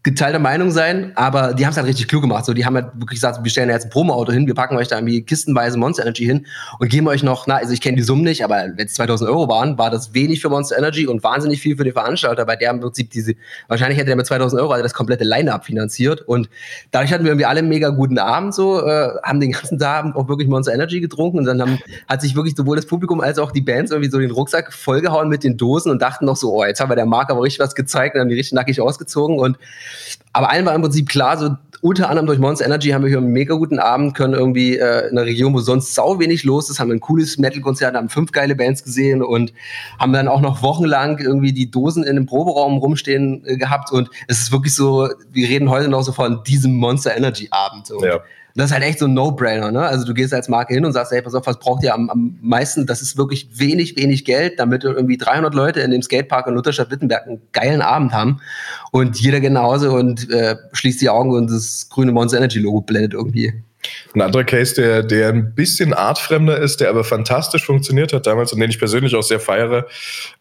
[0.05, 2.45] geteilter Meinung sein, aber die haben es halt richtig klug gemacht.
[2.45, 4.89] So, die haben halt wirklich gesagt, wir stellen jetzt ein Promo-Auto hin, wir packen euch
[4.89, 6.47] da irgendwie kistenweise Monster Energy hin
[6.81, 9.31] und geben euch noch, na, also ich kenne die Summen nicht, aber wenn es 2000
[9.31, 12.57] Euro waren, war das wenig für Monster Energy und wahnsinnig viel für den Veranstalter, weil
[12.57, 13.35] der im Prinzip diese,
[13.69, 16.49] wahrscheinlich hätte der mit 2000 Euro also das komplette Line-Up finanziert und
[16.91, 20.17] dadurch hatten wir irgendwie alle einen mega guten Abend so, äh, haben den ganzen Abend
[20.17, 23.39] auch wirklich Monster Energy getrunken und dann haben, hat sich wirklich sowohl das Publikum als
[23.39, 26.53] auch die Bands irgendwie so den Rucksack vollgehauen mit den Dosen und dachten noch so,
[26.53, 28.81] oh, jetzt haben wir der Marke aber richtig was gezeigt und haben die richtig nackig
[28.81, 29.59] ausgezogen und
[30.33, 31.51] aber allen war im Prinzip klar, so
[31.83, 35.09] unter anderem durch Monster Energy haben wir hier einen mega guten Abend, können irgendwie äh,
[35.09, 38.31] in einer Region, wo sonst sau wenig los ist, haben ein cooles Metal-Konzert, haben fünf
[38.31, 39.53] geile Bands gesehen und
[39.99, 44.09] haben dann auch noch wochenlang irgendwie die Dosen in dem Proberaum rumstehen äh, gehabt und
[44.29, 47.89] es ist wirklich so, wir reden heute noch so von diesem Monster Energy Abend.
[47.89, 48.05] So.
[48.05, 48.21] Ja.
[48.55, 49.81] Das ist halt echt so ein No-Brainer, ne?
[49.81, 52.11] Also du gehst als Marke hin und sagst, hey, pass auf, was braucht ihr am,
[52.11, 52.87] am meisten?
[52.87, 57.27] Das ist wirklich wenig, wenig Geld, damit irgendwie 300 Leute in dem Skatepark in Lutherstadt-Wittenberg
[57.27, 58.41] einen geilen Abend haben.
[58.91, 62.59] Und jeder geht nach Hause und äh, schließt die Augen und das grüne Monster Energy
[62.59, 63.53] Logo blendet irgendwie
[64.15, 68.53] ein anderer Case, der, der ein bisschen artfremder ist, der aber fantastisch funktioniert hat damals
[68.53, 69.87] und den ich persönlich auch sehr feiere,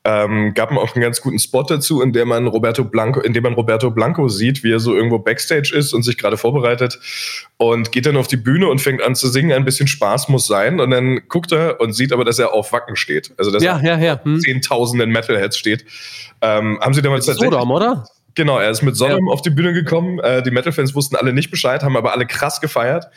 [0.03, 3.33] ähm, gab mir auch einen ganz guten Spot dazu, in dem man Roberto Blanco, in
[3.33, 6.99] dem man Roberto Blanco sieht, wie er so irgendwo Backstage ist und sich gerade vorbereitet
[7.57, 9.51] und geht dann auf die Bühne und fängt an zu singen.
[9.53, 12.73] Ein bisschen Spaß muss sein und dann guckt er und sieht aber, dass er auf
[12.73, 14.23] Wacken steht, also dass ja, er ja, ja.
[14.23, 14.39] Hm.
[14.39, 15.85] Zehntausenden Metalheads steht.
[16.41, 17.53] Ähm, haben Sie damals tatsächlich?
[17.53, 18.05] Sodom, oder?
[18.35, 19.33] Genau, er ist mit Sodom ja.
[19.33, 20.19] auf die Bühne gekommen.
[20.19, 23.07] Äh, die Metal-Fans wussten alle nicht Bescheid, haben aber alle krass gefeiert.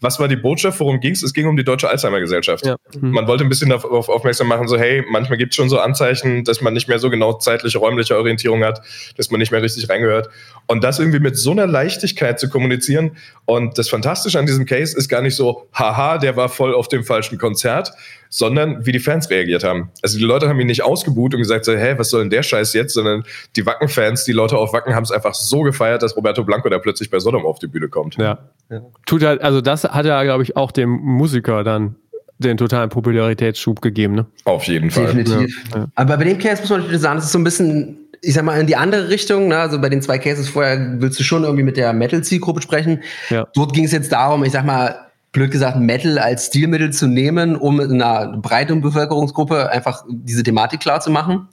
[0.00, 1.22] Was war die Botschaft, worum ging es?
[1.22, 2.64] Es ging um die Deutsche Alzheimer-Gesellschaft.
[2.66, 2.76] Ja.
[3.00, 3.10] Mhm.
[3.10, 6.44] Man wollte ein bisschen darauf aufmerksam machen, so hey, manchmal gibt es schon so Anzeichen,
[6.44, 8.82] dass man nicht mehr so genau zeitliche, räumliche Orientierung hat,
[9.16, 10.28] dass man nicht mehr richtig reingehört.
[10.66, 13.16] Und das irgendwie mit so einer Leichtigkeit zu kommunizieren.
[13.44, 16.88] Und das Fantastische an diesem Case ist gar nicht so, haha, der war voll auf
[16.88, 17.92] dem falschen Konzert,
[18.30, 19.90] sondern wie die Fans reagiert haben.
[20.02, 22.42] Also die Leute haben ihn nicht ausgebuht und gesagt, so, hä, was soll denn der
[22.42, 23.24] Scheiß jetzt, sondern
[23.56, 26.78] die Wacken-Fans, die Leute auf Wacken haben es einfach so gefeiert, dass Roberto Blanco da
[26.78, 28.16] plötzlich bei Sodom auf die Bühne kommt.
[28.16, 28.38] Ja.
[28.70, 28.82] ja.
[29.06, 31.96] Tut halt, also das hat ja, glaube ich, auch dem Musiker dann
[32.38, 34.26] den totalen Popularitätsschub gegeben, ne?
[34.44, 35.06] Auf jeden Fall.
[35.06, 35.64] Definitiv.
[35.74, 35.86] Ja.
[35.96, 38.44] Aber bei dem Case muss man natürlich sagen, das ist so ein bisschen ich sag
[38.44, 39.58] mal, in die andere Richtung, ne?
[39.58, 43.02] also bei den zwei Cases vorher willst du schon irgendwie mit der Metal-Zielgruppe sprechen.
[43.30, 43.46] Ja.
[43.54, 47.54] Dort ging es jetzt darum, ich sag mal, blöd gesagt, Metal als Stilmittel zu nehmen,
[47.54, 51.48] um in einer breiten Bevölkerungsgruppe einfach diese Thematik klar zu machen.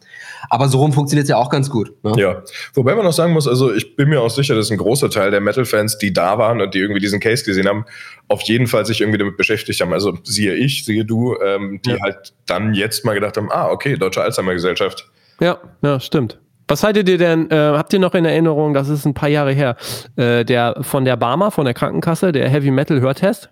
[0.49, 1.91] Aber so rum funktioniert es ja auch ganz gut.
[2.03, 2.13] Ne?
[2.17, 5.09] Ja, wobei man auch sagen muss, also ich bin mir auch sicher, dass ein großer
[5.09, 7.85] Teil der Metal-Fans, die da waren und die irgendwie diesen Case gesehen haben,
[8.27, 9.93] auf jeden Fall sich irgendwie damit beschäftigt haben.
[9.93, 11.97] Also siehe ich, siehe du, ähm, die ja.
[12.01, 15.09] halt dann jetzt mal gedacht haben, ah, okay, Deutsche Alzheimer-Gesellschaft.
[15.39, 16.39] Ja, ja, stimmt.
[16.67, 19.51] Was haltet ihr denn, äh, habt ihr noch in Erinnerung, das ist ein paar Jahre
[19.51, 19.75] her,
[20.15, 23.51] äh, der von der Barmer, von der Krankenkasse, der Heavy Metal Hörtest?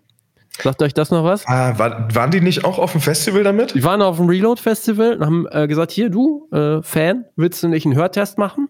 [0.62, 1.48] Sagt euch das noch was?
[1.48, 3.74] Ah, war, waren die nicht auch auf dem Festival damit?
[3.74, 7.68] Die waren auf dem Reload-Festival und haben äh, gesagt, hier, du, äh, Fan, willst du
[7.68, 8.70] nicht einen Hörtest machen?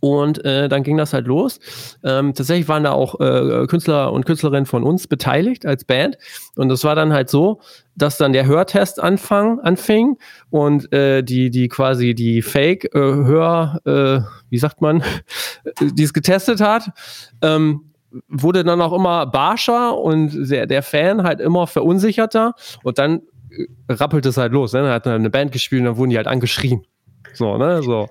[0.00, 1.58] Und äh, dann ging das halt los.
[2.04, 6.18] Ähm, tatsächlich waren da auch äh, Künstler und Künstlerinnen von uns beteiligt als Band.
[6.54, 7.60] Und das war dann halt so,
[7.96, 10.16] dass dann der Hörtest anfang, anfing
[10.50, 15.02] und äh, die, die quasi die Fake-Hör, äh, äh, wie sagt man,
[15.80, 16.90] die es getestet hat,
[17.42, 17.87] ähm,
[18.28, 23.66] wurde dann auch immer barscher und der, der Fan halt immer verunsicherter und dann äh,
[23.90, 24.72] rappelte es halt los.
[24.72, 24.82] Ne?
[24.82, 26.84] Dann hat eine Band gespielt und dann wurden die halt angeschrien.
[27.34, 27.82] So, ne?
[27.82, 28.08] So.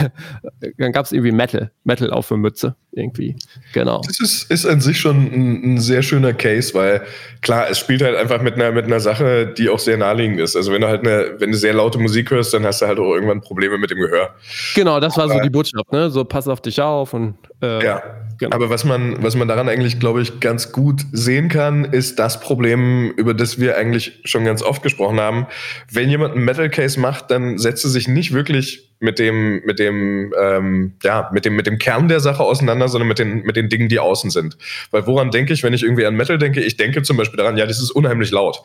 [0.78, 3.36] dann gab es irgendwie Metal, Metal auf der Mütze irgendwie.
[3.72, 4.00] Genau.
[4.06, 7.02] Das ist, ist an sich schon ein, ein, sehr schöner Case, weil
[7.40, 10.56] klar, es spielt halt einfach mit einer, mit einer Sache, die auch sehr naheliegend ist.
[10.56, 12.98] Also wenn du halt eine, wenn du sehr laute Musik hörst, dann hast du halt
[12.98, 14.34] auch irgendwann Probleme mit dem Gehör.
[14.74, 16.10] Genau, das war Aber, so die Botschaft, ne?
[16.10, 18.02] So pass auf dich auf und äh, ja.
[18.38, 18.56] Genau.
[18.56, 22.40] Aber was man, was man daran eigentlich, glaube ich, ganz gut sehen kann, ist das
[22.40, 25.46] Problem, über das wir eigentlich schon ganz oft gesprochen haben.
[25.90, 29.78] Wenn jemand einen Metal Case macht, dann setzt er sich nicht wirklich mit dem, mit
[29.78, 33.56] dem, ähm, ja, mit dem, mit dem Kern der Sache auseinander, sondern mit den, mit
[33.56, 34.56] den Dingen, die außen sind.
[34.90, 36.60] Weil woran denke ich, wenn ich irgendwie an Metal denke?
[36.60, 38.62] Ich denke zum Beispiel daran, ja, das ist unheimlich laut.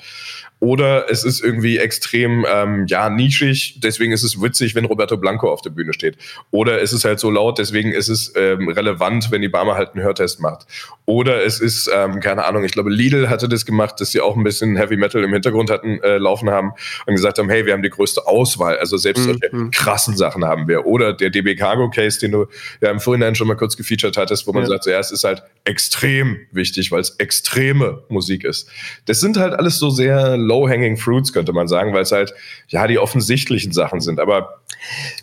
[0.61, 5.49] Oder es ist irgendwie extrem, ähm, ja, nischig, deswegen ist es witzig, wenn Roberto Blanco
[5.49, 6.17] auf der Bühne steht.
[6.51, 9.93] Oder es ist halt so laut, deswegen ist es ähm, relevant, wenn die Barmer halt
[9.93, 10.67] einen Hörtest macht.
[11.05, 14.35] Oder es ist, ähm, keine Ahnung, ich glaube, Lidl hatte das gemacht, dass sie auch
[14.35, 16.73] ein bisschen Heavy Metal im Hintergrund hatten, äh, laufen haben
[17.05, 18.77] und gesagt haben, hey, wir haben die größte Auswahl.
[18.77, 19.71] Also selbst solche mhm.
[19.71, 20.85] krassen Sachen haben wir.
[20.85, 22.45] Oder der DB Cargo Case, den du
[22.81, 24.69] ja im Vorhinein schon mal kurz gefeatured hattest, wo man ja.
[24.69, 28.69] sagt, so, ja, es ist halt extrem wichtig, weil es extreme Musik ist.
[29.05, 32.33] Das sind halt alles so sehr low-hanging fruits, könnte man sagen, weil es halt,
[32.67, 34.19] ja, die offensichtlichen Sachen sind.
[34.19, 34.59] Aber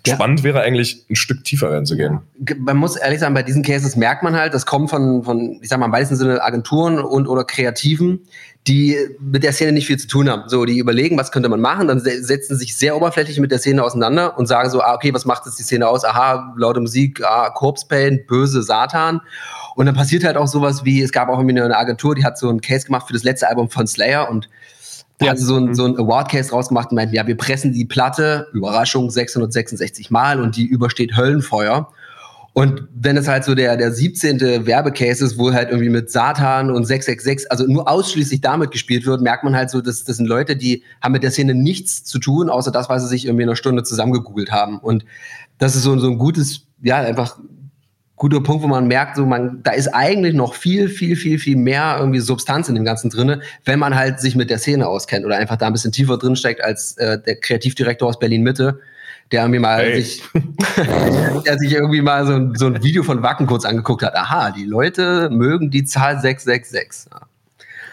[0.06, 0.14] ja.
[0.14, 2.20] spannend wäre eigentlich, ein Stück tiefer reinzugehen.
[2.58, 5.68] Man muss ehrlich sagen, bei diesen Cases merkt man halt, das kommt von, von ich
[5.68, 8.26] sag mal, im weitesten Sinne Agenturen und oder Kreativen,
[8.66, 10.48] die mit der Szene nicht viel zu tun haben.
[10.48, 13.82] So, die überlegen, was könnte man machen, dann setzen sich sehr oberflächlich mit der Szene
[13.82, 16.04] auseinander und sagen so, ah, okay, was macht jetzt die Szene aus?
[16.04, 19.20] Aha, laute Musik, ah, Corpse Paint, böse Satan.
[19.76, 22.38] Und dann passiert halt auch sowas wie, es gab auch irgendwie eine Agentur, die hat
[22.38, 24.48] so einen Case gemacht für das letzte Album von Slayer und
[25.18, 25.30] da ja.
[25.32, 28.48] hat sie so ein, so ein Award-Case rausgemacht und meint, ja, wir pressen die Platte,
[28.52, 31.90] Überraschung, 666 Mal und die übersteht Höllenfeuer.
[32.58, 34.40] Und wenn es halt so der, der 17.
[34.64, 39.20] Werbecase ist, wo halt irgendwie mit Satan und 666, also nur ausschließlich damit gespielt wird,
[39.20, 42.18] merkt man halt so, dass das sind Leute, die haben mit der Szene nichts zu
[42.18, 44.78] tun, außer das, was sie sich irgendwie in einer Stunde zusammengegoogelt haben.
[44.78, 45.04] Und
[45.58, 47.38] das ist so, so ein gutes, ja, einfach
[48.16, 51.56] guter Punkt, wo man merkt, so man, da ist eigentlich noch viel, viel, viel, viel
[51.56, 55.26] mehr irgendwie Substanz in dem Ganzen drinne, wenn man halt sich mit der Szene auskennt
[55.26, 58.80] oder einfach da ein bisschen tiefer drinsteckt als äh, der Kreativdirektor aus Berlin Mitte,
[59.32, 60.02] der irgendwie mal hey.
[60.02, 60.22] sich,
[61.46, 64.14] der sich irgendwie mal so ein, so ein Video von Wacken kurz angeguckt hat.
[64.14, 67.10] Aha, die Leute mögen die Zahl 666.
[67.12, 67.20] Ja.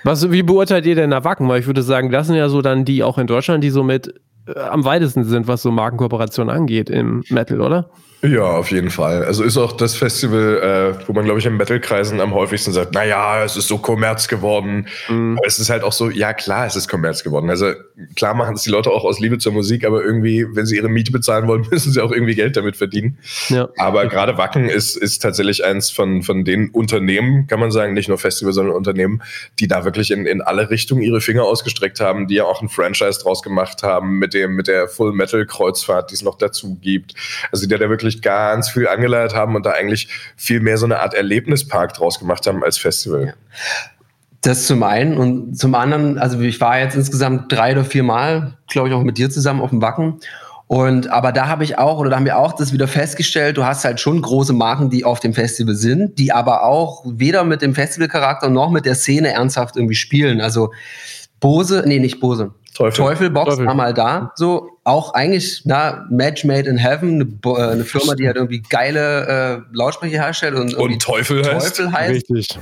[0.04, 1.48] Was, wie beurteilt ihr denn da Wacken?
[1.48, 3.84] Weil ich würde sagen, das sind ja so dann die auch in Deutschland, die so
[3.84, 4.14] mit
[4.48, 7.90] äh, am weitesten sind, was so Markenkooperation angeht im Metal, oder?
[8.24, 9.26] Ja, auf jeden Fall.
[9.26, 12.94] Also ist auch das Festival, äh, wo man, glaube ich, in Metal-Kreisen am häufigsten sagt,
[12.94, 14.88] naja, es ist so Kommerz geworden.
[15.10, 15.38] Mhm.
[15.38, 17.50] Aber es ist halt auch so, ja klar, es ist Kommerz geworden.
[17.50, 17.74] Also
[18.16, 20.88] klar machen es die Leute auch aus Liebe zur Musik, aber irgendwie, wenn sie ihre
[20.88, 23.18] Miete bezahlen wollen, müssen sie auch irgendwie Geld damit verdienen.
[23.50, 23.68] Ja.
[23.78, 28.08] Aber gerade Wacken ist, ist tatsächlich eins von, von den Unternehmen, kann man sagen, nicht
[28.08, 29.22] nur Festival, sondern Unternehmen,
[29.60, 32.70] die da wirklich in, in alle Richtungen ihre Finger ausgestreckt haben, die ja auch ein
[32.70, 36.78] Franchise draus gemacht haben mit dem, mit der Full Metal Kreuzfahrt, die es noch dazu
[36.82, 37.16] gibt.
[37.52, 40.86] Also die da wirklich wirklich ganz viel angeleiert haben und da eigentlich viel mehr so
[40.86, 43.34] eine Art Erlebnispark draus gemacht haben als Festival.
[44.42, 48.58] Das zum einen und zum anderen, also ich war jetzt insgesamt drei oder vier Mal,
[48.68, 50.20] glaube ich, auch mit dir zusammen auf dem Wacken.
[50.68, 53.66] Und aber da habe ich auch, oder da haben wir auch das wieder festgestellt, du
[53.66, 57.62] hast halt schon große Marken, die auf dem Festival sind, die aber auch weder mit
[57.62, 60.42] dem Festivalcharakter noch mit der Szene ernsthaft irgendwie spielen.
[60.42, 60.72] Also
[61.40, 62.54] Bose, nee, nicht Bose.
[62.74, 63.06] Teufel.
[63.06, 63.66] Teufelbox Teufel.
[63.66, 64.32] war mal da.
[64.36, 68.62] So, auch eigentlich, na, Match Made in Heaven, eine, äh, eine Firma, die halt irgendwie
[68.62, 71.78] geile äh, Lautsprecher herstellt und, und Teufel heißt.
[71.78, 72.30] Teufel heißt.
[72.30, 72.60] Richtig.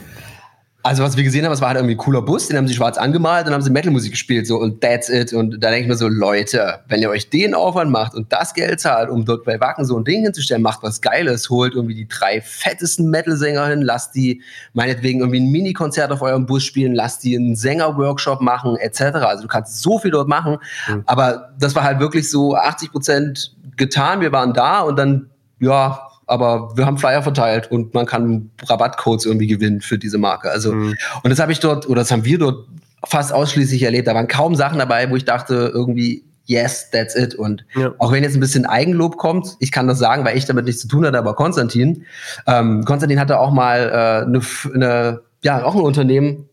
[0.84, 2.74] Also was wir gesehen haben, es war halt irgendwie ein cooler Bus, den haben sie
[2.74, 5.32] schwarz angemalt und haben sie Metalmusik gespielt so und that's it.
[5.32, 8.54] Und da denke ich mir so, Leute, wenn ihr euch den Aufwand macht und das
[8.54, 11.94] Geld zahlt, um dort bei Wacken so ein Ding hinzustellen, macht was Geiles, holt irgendwie
[11.94, 14.41] die drei fettesten Metal-Sänger hin, lasst die
[14.74, 19.02] meinetwegen irgendwie ein Mini-Konzert auf eurem Bus spielen, lasst die einen Sänger-Workshop machen, etc.
[19.02, 21.04] Also du kannst so viel dort machen, mhm.
[21.06, 26.08] aber das war halt wirklich so 80 Prozent getan, wir waren da und dann, ja,
[26.32, 30.50] aber wir haben Flyer verteilt und man kann Rabattcodes irgendwie gewinnen für diese Marke.
[30.50, 30.96] Also, mhm.
[31.24, 32.67] und das habe ich dort, oder das haben wir dort
[33.06, 34.08] fast ausschließlich erlebt.
[34.08, 37.36] Da waren kaum Sachen dabei, wo ich dachte, irgendwie, yes, that's it.
[37.36, 37.94] Und ja.
[38.00, 40.82] auch wenn jetzt ein bisschen Eigenlob kommt, ich kann das sagen, weil ich damit nichts
[40.82, 42.06] zu tun hatte, aber Konstantin,
[42.48, 44.41] ähm, Konstantin hatte auch mal äh, eine,
[44.74, 46.48] eine, ja, auch ein Unternehmen,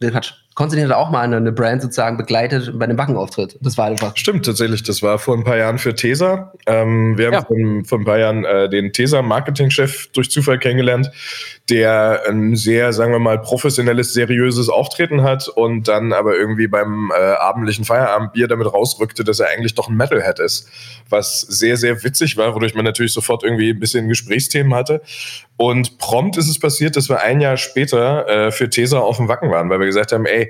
[0.00, 3.58] Quatsch, Konstantin hat auch mal eine, eine, Brand sozusagen begleitet bei einem Wackenauftritt.
[3.60, 4.16] Das war einfach.
[4.16, 4.84] Stimmt, tatsächlich.
[4.84, 6.52] Das war vor ein paar Jahren für Tesa.
[6.66, 7.42] Ähm, wir haben ja.
[7.42, 11.10] vor, vor, ein paar Jahren äh, den Tesa-Marketing-Chef durch Zufall kennengelernt,
[11.68, 17.10] der ein sehr, sagen wir mal, professionelles, seriöses Auftreten hat und dann aber irgendwie beim
[17.10, 20.68] äh, abendlichen Feierabendbier damit rausrückte, dass er eigentlich doch ein Metalhead ist.
[21.08, 25.02] Was sehr, sehr witzig war, wodurch man natürlich sofort irgendwie ein bisschen Gesprächsthemen hatte.
[25.56, 29.28] Und prompt ist es passiert, dass wir ein Jahr später äh, für Tesa auf dem
[29.28, 30.43] Wacken waren, weil wir gesagt haben, ey,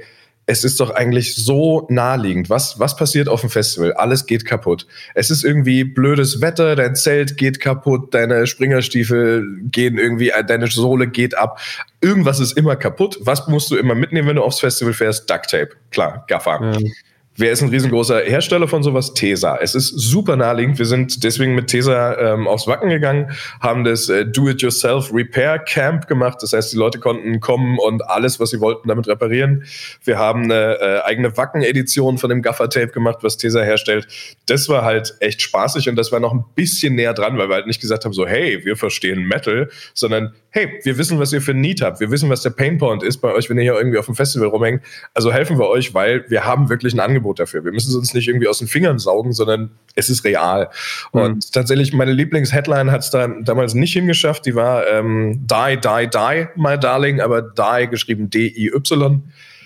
[0.47, 2.51] es ist doch eigentlich so naheliegend.
[2.51, 3.95] Was, was passiert auf dem Festival?
[3.95, 4.87] Alles geht kaputt.
[5.15, 10.67] Es ist irgendwie blödes Wetter, dein Zelt geht kaputt, deine Springerstiefel gehen irgendwie, äh, deine
[10.67, 11.61] Sohle geht ab.
[12.01, 13.19] Irgendwas ist immer kaputt.
[13.21, 15.31] Was musst du immer mitnehmen, wenn du aufs Festival fährst?
[15.31, 15.71] Duct Tape.
[15.91, 16.61] Klar, Gaffer.
[16.63, 16.91] Ja.
[17.37, 19.13] Wer ist ein riesengroßer Hersteller von sowas?
[19.13, 19.59] Tesa.
[19.61, 20.79] Es ist super naheliegend.
[20.79, 26.07] Wir sind deswegen mit Tesa ähm, aufs Wacken gegangen, haben das äh, Do-it-yourself Repair Camp
[26.07, 26.39] gemacht.
[26.43, 29.65] Das heißt, die Leute konnten kommen und alles, was sie wollten, damit reparieren.
[30.05, 34.07] Wir haben eine äh, eigene Wacken-Edition von dem Gaffer-Tape gemacht, was Tesa herstellt.
[34.47, 37.57] Das war halt echt spaßig und das war noch ein bisschen näher dran, weil wir
[37.57, 41.43] halt nicht gesagt haben, so, hey, wir verstehen Metal, sondern hey, wir wissen, was ihr
[41.43, 41.99] für ein Need habt.
[41.99, 44.47] Wir wissen, was der Painpoint ist bei euch, wenn ihr hier irgendwie auf dem Festival
[44.47, 44.83] rumhängt.
[45.13, 47.65] Also helfen wir euch, weil wir haben wirklich ein Angebot dafür.
[47.65, 50.71] Wir müssen es uns nicht irgendwie aus den Fingern saugen, sondern es ist real.
[51.13, 51.21] Mhm.
[51.21, 54.47] Und tatsächlich, meine Lieblings-Headline hat es da damals nicht hingeschafft.
[54.47, 59.23] Die war ähm, Die, Die, Die, my darling, aber Die geschrieben D-I-Y.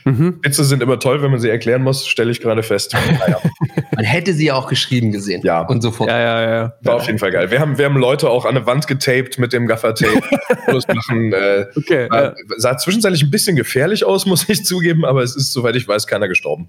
[0.08, 0.40] Mhm.
[0.42, 2.96] Witze sind immer toll, wenn man sie erklären muss, stelle ich gerade fest.
[3.18, 3.40] Naja.
[3.94, 5.42] man hätte sie ja auch geschrieben gesehen.
[5.42, 5.62] Ja.
[5.62, 6.08] Und sofort.
[6.08, 6.72] Ja, ja, ja.
[6.82, 7.50] War auf jeden Fall geil.
[7.50, 10.20] Wir haben, wir haben Leute auch an eine Wand getaped mit dem Gaffer-Tape.
[10.94, 11.32] machen.
[11.32, 12.34] Äh, okay, war, ja.
[12.56, 16.06] Sah zwischenzeitlich ein bisschen gefährlich aus, muss ich zugeben, aber es ist, soweit ich weiß,
[16.06, 16.68] keiner gestorben.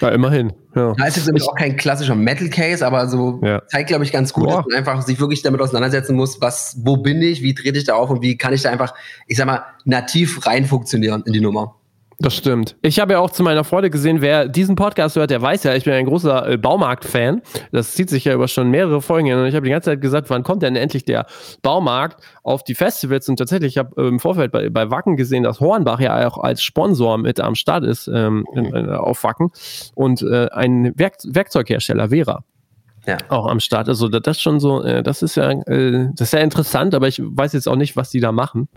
[0.00, 0.52] Ja, immerhin.
[0.76, 0.94] Ja.
[0.96, 3.62] Da ist jetzt nämlich auch kein klassischer Metal Case, aber so ja.
[3.66, 4.58] zeigt, glaube ich, ganz gut, Boah.
[4.58, 7.84] dass man einfach sich wirklich damit auseinandersetzen muss, was, wo bin ich, wie trete ich
[7.84, 8.94] da auf und wie kann ich da einfach,
[9.26, 11.77] ich sag mal, nativ rein funktionieren in die Nummer.
[12.20, 12.76] Das stimmt.
[12.82, 15.74] Ich habe ja auch zu meiner Freude gesehen, wer diesen Podcast hört, der weiß ja,
[15.76, 17.42] ich bin ein großer äh, Baumarkt-Fan.
[17.70, 19.38] Das zieht sich ja über schon mehrere Folgen hin.
[19.38, 21.26] Und ich habe die ganze Zeit gesagt, wann kommt denn endlich der
[21.62, 23.28] Baumarkt auf die Festivals?
[23.28, 26.38] Und tatsächlich, ich habe äh, im Vorfeld bei, bei Wacken gesehen, dass Hornbach ja auch
[26.38, 29.52] als Sponsor mit am Start ist ähm, in, in, auf Wacken.
[29.94, 32.42] Und äh, ein Werk Werkzeughersteller, Vera
[33.08, 33.16] ja.
[33.30, 33.88] auch am Start.
[33.88, 37.08] Also das ist schon so, äh, das ist ja, äh, das ist ja interessant, aber
[37.08, 38.68] ich weiß jetzt auch nicht, was die da machen.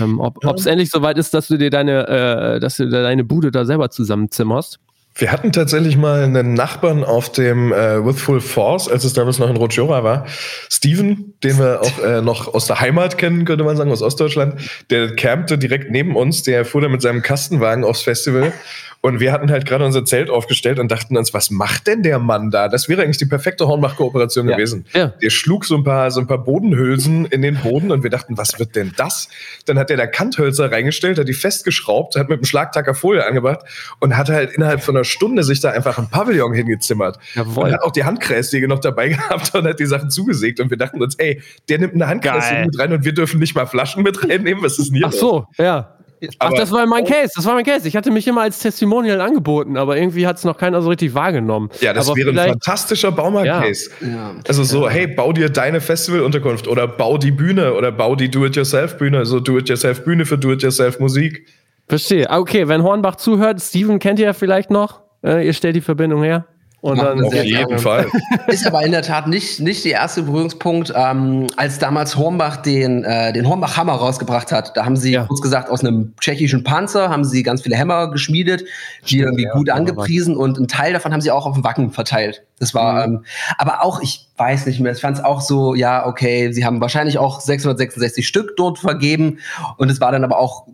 [0.00, 0.72] Ähm, ob es ja.
[0.72, 4.80] endlich soweit ist, dass du dir deine, äh, dass du deine Bude da selber zusammenzimmerst.
[5.14, 9.40] Wir hatten tatsächlich mal einen Nachbarn auf dem äh, With Full Force, als es damals
[9.40, 10.26] noch in Rotjora war.
[10.70, 14.60] Steven, den wir auch äh, noch aus der Heimat kennen, könnte man sagen, aus Ostdeutschland.
[14.90, 16.44] Der campte direkt neben uns.
[16.44, 18.52] Der fuhr dann mit seinem Kastenwagen aufs Festival
[19.00, 22.18] und wir hatten halt gerade unser Zelt aufgestellt und dachten uns, was macht denn der
[22.18, 22.68] Mann da?
[22.68, 24.56] Das wäre eigentlich die perfekte Hornbach-Kooperation ja.
[24.56, 24.86] gewesen.
[24.92, 25.12] Ja.
[25.22, 28.36] Der schlug so ein paar, so ein paar Bodenhülsen in den Boden und wir dachten,
[28.36, 29.28] was wird denn das?
[29.66, 33.60] Dann hat er da Kanthölzer reingestellt, hat die festgeschraubt, hat mit einem Schlagtacker Folie angebracht
[34.00, 37.20] und hat halt innerhalb von einer Stunde sich da einfach ein Pavillon hingezimmert.
[37.34, 37.66] Jawohl.
[37.66, 40.76] Und hat auch die Handkreissäge noch dabei gehabt und hat die Sachen zugesägt und wir
[40.76, 44.02] dachten uns, ey, der nimmt eine Handkreissäge mit rein und wir dürfen nicht mal Flaschen
[44.02, 44.64] mit reinnehmen.
[44.64, 45.06] Was ist denn hier?
[45.06, 45.97] Ach so, ja.
[46.38, 47.86] Ach, das war mein Case, das war mein Case.
[47.86, 51.14] Ich hatte mich immer als Testimonial angeboten, aber irgendwie hat es noch keiner so richtig
[51.14, 51.70] wahrgenommen.
[51.80, 53.90] Ja, das aber wäre ein fantastischer Baumarkt-Case.
[54.00, 54.34] Ja.
[54.46, 54.90] Also so, ja.
[54.90, 60.26] hey, bau dir deine Festivalunterkunft oder bau die Bühne oder bau die Do-it-yourself-Bühne, so Do-it-yourself-Bühne
[60.26, 61.46] für Do-it-yourself-Musik.
[61.88, 62.28] Verstehe.
[62.30, 65.00] Ah, okay, wenn Hornbach zuhört, Steven kennt ihr ja vielleicht noch.
[65.24, 66.46] Äh, ihr stellt die Verbindung her.
[66.80, 67.78] Und dann auf jeden gerne.
[67.78, 68.06] Fall.
[68.46, 70.92] Ist aber in der Tat nicht, nicht der erste Berührungspunkt.
[70.94, 75.24] Ähm, als damals Hornbach den, äh, den Hornbach-Hammer rausgebracht hat, da haben sie ja.
[75.24, 79.44] kurz gesagt aus einem tschechischen Panzer haben sie ganz viele Hämmer geschmiedet, die Stimmt, irgendwie
[79.44, 82.44] ja, gut angepriesen und einen Teil davon haben sie auch auf dem Wacken verteilt.
[82.60, 83.14] Das war, mhm.
[83.14, 83.24] ähm,
[83.56, 86.80] aber auch, ich weiß nicht mehr, ich fand es auch so, ja, okay, sie haben
[86.80, 89.38] wahrscheinlich auch 666 Stück dort vergeben
[89.78, 90.66] und es war dann aber auch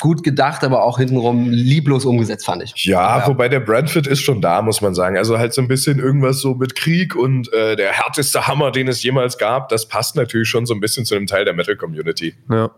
[0.00, 2.84] gut gedacht, aber auch hintenrum lieblos umgesetzt, fand ich.
[2.84, 5.16] Ja, ja, wobei der Brandfit ist schon da, muss man sagen.
[5.16, 8.88] Also halt so ein bisschen irgendwas so mit Krieg und äh, der härteste Hammer, den
[8.88, 12.34] es jemals gab, das passt natürlich schon so ein bisschen zu einem Teil der Metal-Community.
[12.50, 12.70] Ja.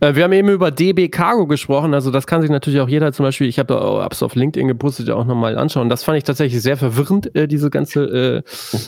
[0.00, 3.12] Äh, wir haben eben über DB Cargo gesprochen, also das kann sich natürlich auch jeder
[3.12, 5.88] zum Beispiel, ich habe es auf LinkedIn gepostet, auch nochmal anschauen.
[5.88, 8.42] Das fand ich tatsächlich sehr verwirrend, äh, diese ganze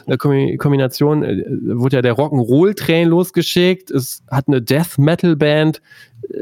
[0.07, 1.23] äh, Kombination.
[1.23, 5.81] Wurde ja der Rock'n'Roll-Train losgeschickt, es hat eine Death-Metal-Band,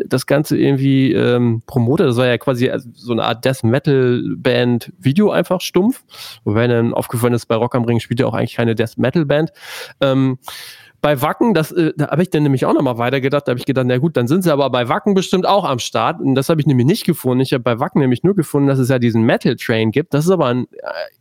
[0.07, 2.09] das Ganze irgendwie ähm, promotet.
[2.09, 6.05] Das war ja quasi so eine Art Death-Metal-Band-Video einfach stumpf.
[6.45, 9.53] Wobei dann aufgefallen ist, bei Rock am Ring spielt ja auch eigentlich keine Death-Metal-Band.
[10.01, 10.39] Ähm,
[11.01, 13.67] bei Wacken, das, äh, da habe ich dann nämlich auch nochmal weitergedacht, da habe ich
[13.67, 16.21] gedacht, na gut, dann sind sie aber bei Wacken bestimmt auch am Start.
[16.21, 17.41] Und das habe ich nämlich nicht gefunden.
[17.41, 20.15] Ich habe bei Wacken nämlich nur gefunden, dass es ja diesen Metal Train gibt.
[20.15, 20.67] Das ist aber ein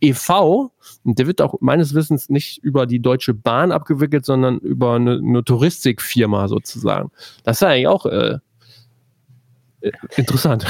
[0.01, 0.71] äh, EV
[1.03, 5.17] und der wird auch meines Wissens nicht über die Deutsche Bahn abgewickelt, sondern über eine,
[5.17, 7.11] eine Touristikfirma sozusagen.
[7.43, 8.37] Das ist ja eigentlich auch äh,
[9.81, 10.65] äh interessant.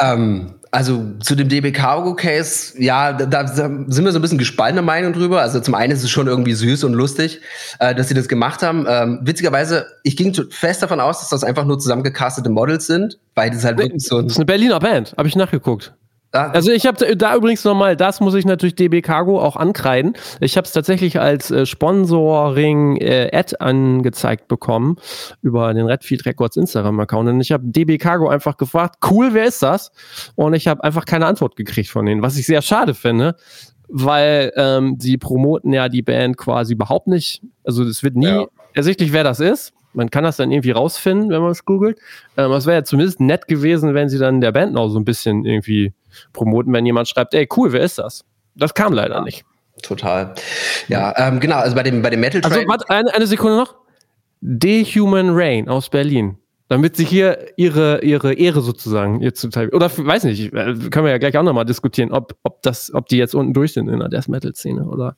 [0.00, 4.36] Ähm, also zu dem DB Cargo Case, ja, da, da, sind wir so ein bisschen
[4.36, 5.40] gespaltener Meinung drüber.
[5.40, 7.40] Also zum einen ist es schon irgendwie süß und lustig,
[7.78, 8.84] äh, dass sie das gemacht haben.
[8.86, 13.48] Ähm, witzigerweise, ich ging fest davon aus, dass das einfach nur zusammengecastete Models sind, weil
[13.48, 14.24] das halt wirklich so ein.
[14.24, 15.94] Das ist eine Berliner Band, habe ich nachgeguckt.
[16.32, 20.14] Also ich habe da übrigens nochmal, das muss ich natürlich DB Cargo auch ankreiden.
[20.40, 24.96] Ich habe es tatsächlich als äh, Sponsoring-Ad äh, angezeigt bekommen
[25.42, 27.28] über den Redfield Records Instagram-Account.
[27.28, 29.92] Und ich habe DB Cargo einfach gefragt, cool, wer ist das?
[30.34, 33.36] Und ich habe einfach keine Antwort gekriegt von denen, was ich sehr schade finde,
[33.88, 37.42] weil ähm, sie promoten ja die Band quasi überhaupt nicht.
[37.64, 38.46] Also es wird nie ja.
[38.74, 39.72] ersichtlich, wer das ist.
[39.94, 41.98] Man kann das dann irgendwie rausfinden, wenn man es googelt.
[42.36, 45.06] Ähm, es wäre ja zumindest nett gewesen, wenn sie dann der Band noch so ein
[45.06, 45.94] bisschen irgendwie
[46.32, 48.24] promoten, wenn jemand schreibt, ey, cool, wer ist das?
[48.54, 49.44] Das kam leider nicht.
[49.82, 50.34] Total.
[50.88, 53.74] Ja, ähm, genau, also bei dem, bei dem Metal Also, warte, eine, eine Sekunde noch.
[54.40, 56.38] Dehuman Rain aus Berlin.
[56.68, 59.68] Damit sie hier ihre, ihre Ehre sozusagen ihr zuteil.
[59.68, 63.06] Oder weiß nicht, äh, können wir ja gleich auch nochmal diskutieren, ob, ob, das, ob
[63.06, 65.16] die jetzt unten durch sind in der Death Metal-Szene, oder?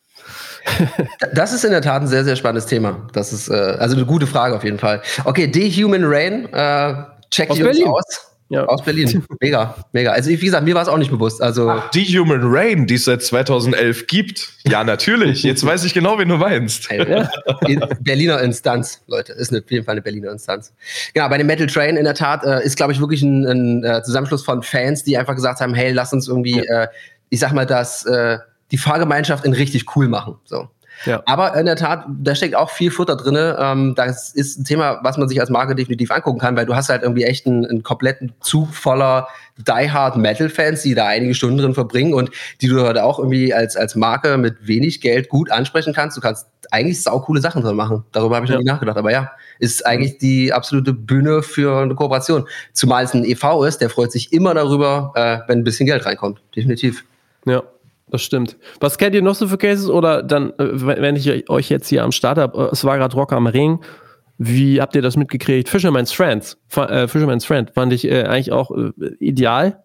[1.32, 3.06] das ist in der Tat ein sehr, sehr spannendes Thema.
[3.14, 5.00] Das ist äh, also eine gute Frage auf jeden Fall.
[5.24, 6.94] Okay, Dehuman Rain, äh,
[7.30, 8.37] check die uns aus.
[8.50, 8.64] Ja.
[8.64, 9.24] Aus Berlin.
[9.40, 10.12] Mega, mega.
[10.12, 11.42] Also, wie gesagt, mir war es auch nicht bewusst.
[11.42, 14.48] Also Ach, die Human Rain, die es seit 2011 gibt.
[14.66, 15.42] Ja, natürlich.
[15.42, 16.88] Jetzt weiß ich genau, wen du meinst.
[18.00, 19.34] Berliner Instanz, Leute.
[19.34, 20.72] Ist auf jeden Fall eine Berliner Instanz.
[21.12, 23.84] Genau, bei dem Metal Train in der Tat äh, ist, glaube ich, wirklich ein, ein
[23.84, 26.84] äh, Zusammenschluss von Fans, die einfach gesagt haben: hey, lass uns irgendwie, ja.
[26.84, 26.88] äh,
[27.28, 28.38] ich sag mal, das, äh,
[28.70, 30.36] die Fahrgemeinschaft in richtig cool machen.
[30.44, 30.68] So.
[31.04, 31.22] Ja.
[31.26, 33.36] Aber in der Tat, da steckt auch viel Futter drin.
[33.58, 36.74] Ähm, das ist ein Thema, was man sich als Marke definitiv angucken kann, weil du
[36.74, 41.58] hast halt irgendwie echt einen, einen kompletten Zug voller Die-Hard Metal-Fans, die da einige Stunden
[41.58, 42.30] drin verbringen und
[42.60, 46.16] die du halt auch irgendwie als, als Marke mit wenig Geld gut ansprechen kannst.
[46.16, 48.04] Du kannst eigentlich saukoole Sachen drin machen.
[48.12, 48.56] Darüber habe ich ja.
[48.56, 48.96] noch nie nachgedacht.
[48.96, 52.46] Aber ja, ist eigentlich die absolute Bühne für eine Kooperation.
[52.72, 56.04] Zumal es ein EV ist, der freut sich immer darüber, äh, wenn ein bisschen Geld
[56.04, 56.40] reinkommt.
[56.54, 57.04] Definitiv.
[57.44, 57.62] Ja,
[58.10, 58.56] das stimmt.
[58.80, 59.88] Was kennt ihr noch so für Cases?
[59.88, 63.14] Oder dann, äh, wenn ich euch jetzt hier am Start habe, äh, es war gerade
[63.14, 63.80] Rock am Ring.
[64.38, 65.68] Wie habt ihr das mitgekriegt?
[65.68, 66.58] Fisherman's Friends.
[66.76, 69.84] Äh, Fisherman's Friend fand ich äh, eigentlich auch äh, ideal,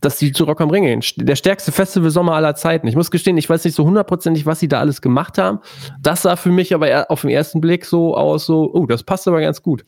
[0.00, 1.02] dass die zu Rock am Ring gehen.
[1.16, 2.86] Der stärkste Festival-Sommer aller Zeiten.
[2.86, 5.58] Ich muss gestehen, ich weiß nicht so hundertprozentig, was sie da alles gemacht haben.
[6.00, 9.28] Das sah für mich aber auf den ersten Blick so aus, so, oh, das passt
[9.28, 9.84] aber ganz gut.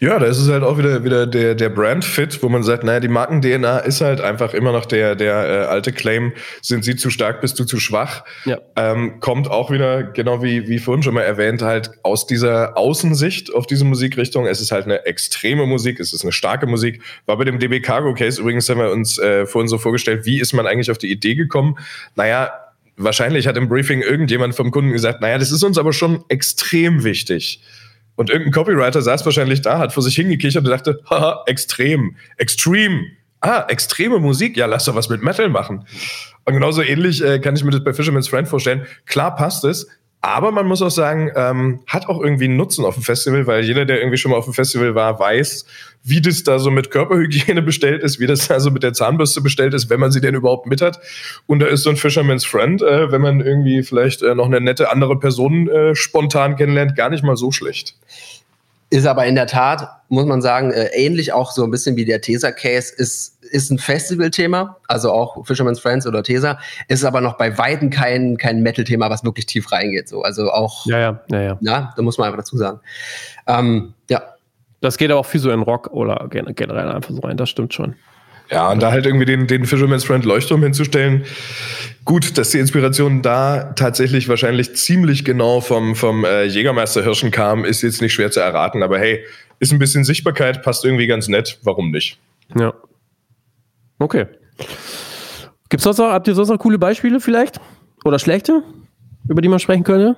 [0.00, 3.00] Ja, da ist es halt auch wieder, wieder der, der Brand-Fit, wo man sagt, naja,
[3.00, 7.10] die Marken-DNA ist halt einfach immer noch der, der äh, alte Claim, sind sie zu
[7.10, 8.24] stark, bist du zu schwach.
[8.44, 8.58] Ja.
[8.76, 13.52] Ähm, kommt auch wieder, genau wie, wie vorhin schon mal erwähnt, halt aus dieser Außensicht
[13.52, 14.46] auf diese Musikrichtung.
[14.46, 17.02] Es ist halt eine extreme Musik, es ist eine starke Musik.
[17.26, 20.40] War bei dem DB Cargo Case übrigens, haben wir uns äh, vorhin so vorgestellt, wie
[20.40, 21.76] ist man eigentlich auf die Idee gekommen?
[22.14, 22.52] Naja,
[22.96, 27.02] wahrscheinlich hat im Briefing irgendjemand vom Kunden gesagt, naja, das ist uns aber schon extrem
[27.02, 27.60] wichtig
[28.18, 33.06] und irgendein Copywriter saß wahrscheinlich da, hat vor sich hingekichert und dachte, haha, extrem, extreme.
[33.40, 35.84] Ah, extreme Musik, ja, lass doch was mit Metal machen.
[36.44, 38.84] Und genauso ähnlich äh, kann ich mir das bei Fisherman's Friend vorstellen.
[39.06, 39.86] Klar passt es,
[40.20, 43.64] aber man muss auch sagen, ähm, hat auch irgendwie einen Nutzen auf dem Festival, weil
[43.64, 45.64] jeder, der irgendwie schon mal auf dem Festival war, weiß,
[46.02, 49.40] wie das da so mit Körperhygiene bestellt ist, wie das da so mit der Zahnbürste
[49.40, 50.98] bestellt ist, wenn man sie denn überhaupt mit hat.
[51.46, 54.60] Und da ist so ein Fisherman's Friend, äh, wenn man irgendwie vielleicht äh, noch eine
[54.60, 57.94] nette andere Person äh, spontan kennenlernt, gar nicht mal so schlecht.
[58.90, 62.06] Ist aber in der Tat, muss man sagen, äh, ähnlich auch so ein bisschen wie
[62.06, 66.58] der Tesa-Case, ist ist ein Festival-Thema, also auch Fisherman's Friends oder Tesa,
[66.88, 70.08] ist aber noch bei Weitem kein, kein Metal-Thema, was wirklich tief reingeht.
[70.08, 70.22] So.
[70.22, 71.58] Also auch, ja, ja, ja, ja.
[71.60, 72.80] ja, da muss man einfach dazu sagen.
[73.46, 74.22] Ähm, ja.
[74.80, 77.74] Das geht aber auch viel so in Rock oder generell einfach so rein, das stimmt
[77.74, 77.96] schon.
[78.50, 81.24] Ja, und da halt irgendwie den, den Fisherman's Friend Leuchtturm hinzustellen.
[82.04, 87.64] Gut, dass die Inspiration da tatsächlich wahrscheinlich ziemlich genau vom, vom äh, Jägermeister Hirschen kam,
[87.64, 89.22] ist jetzt nicht schwer zu erraten, aber hey,
[89.60, 92.18] ist ein bisschen Sichtbarkeit, passt irgendwie ganz nett, warum nicht?
[92.58, 92.72] Ja.
[93.98, 94.26] Okay.
[95.68, 97.60] Gibt's sonst noch, habt ihr sonst noch coole Beispiele vielleicht?
[98.04, 98.62] Oder schlechte,
[99.28, 100.16] über die man sprechen könnte?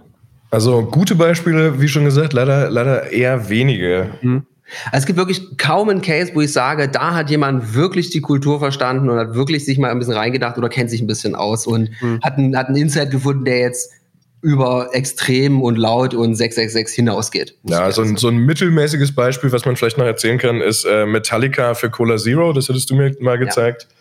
[0.50, 4.10] Also gute Beispiele, wie schon gesagt, leider, leider eher wenige.
[4.20, 4.46] Mhm.
[4.86, 8.20] Also es gibt wirklich kaum einen Case, wo ich sage, da hat jemand wirklich die
[8.20, 11.34] Kultur verstanden und hat wirklich sich mal ein bisschen reingedacht oder kennt sich ein bisschen
[11.34, 12.20] aus und mhm.
[12.22, 13.92] hat, einen, hat einen Insight gefunden, der jetzt
[14.42, 17.56] über extrem und laut und 666 hinausgeht.
[17.64, 21.04] Ja, so ein, so ein mittelmäßiges Beispiel, was man vielleicht noch erzählen kann, ist äh,
[21.06, 22.52] Metallica für Cola Zero.
[22.52, 23.86] Das hattest du mir mal gezeigt.
[23.90, 23.96] Ja.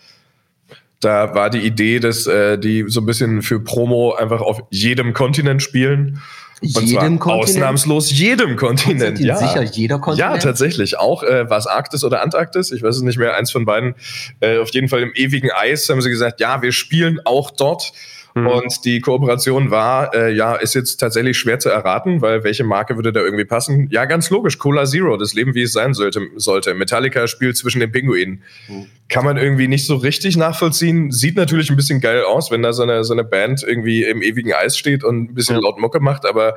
[1.02, 5.14] Da war die Idee, dass äh, die so ein bisschen für Promo einfach auf jedem
[5.14, 6.22] Kontinent spielen.
[6.62, 7.44] Und jedem zwar Kontinent?
[7.44, 9.20] ausnahmslos jedem Kontinent.
[9.20, 9.38] Ja.
[9.38, 10.36] Sicher jeder Kontinent.
[10.36, 10.98] Ja, tatsächlich.
[11.00, 13.96] Auch äh, war es Arktis oder Antarktis, ich weiß es nicht mehr, eins von beiden.
[14.42, 17.94] Äh, auf jeden Fall im ewigen Eis haben sie gesagt, ja, wir spielen auch dort.
[18.36, 18.48] Mhm.
[18.48, 22.96] Und die Kooperation war, äh, ja, ist jetzt tatsächlich schwer zu erraten, weil welche Marke
[22.96, 23.88] würde da irgendwie passen?
[23.92, 26.22] Ja, ganz logisch, Cola Zero, das Leben, wie es sein sollte.
[26.36, 26.74] sollte.
[26.74, 28.44] Metallica spielt zwischen den Pinguinen.
[28.68, 28.88] Mhm.
[29.08, 31.12] Kann man irgendwie nicht so richtig nachvollziehen.
[31.12, 34.22] Sieht natürlich ein bisschen geil aus, wenn da so eine, so eine Band irgendwie im
[34.22, 35.62] ewigen Eis steht und ein bisschen ja.
[35.62, 36.56] laut Mucke macht, aber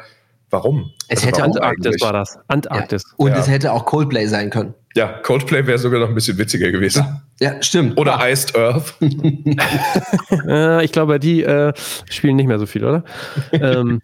[0.53, 0.93] Warum?
[1.09, 2.03] Es also hätte warum Antarktis eigentlich?
[2.03, 2.39] war das.
[2.47, 3.05] Antarktis.
[3.09, 3.15] Ja.
[3.17, 3.39] Und ja.
[3.39, 4.75] es hätte auch Coldplay sein können.
[4.95, 7.05] Ja, Coldplay wäre sogar noch ein bisschen witziger gewesen.
[7.41, 7.99] Ja, ja stimmt.
[7.99, 8.29] Oder ah.
[8.29, 8.95] Iced Earth.
[10.47, 11.73] äh, ich glaube, die äh,
[12.11, 13.03] spielen nicht mehr so viel, oder?
[13.53, 14.03] ähm,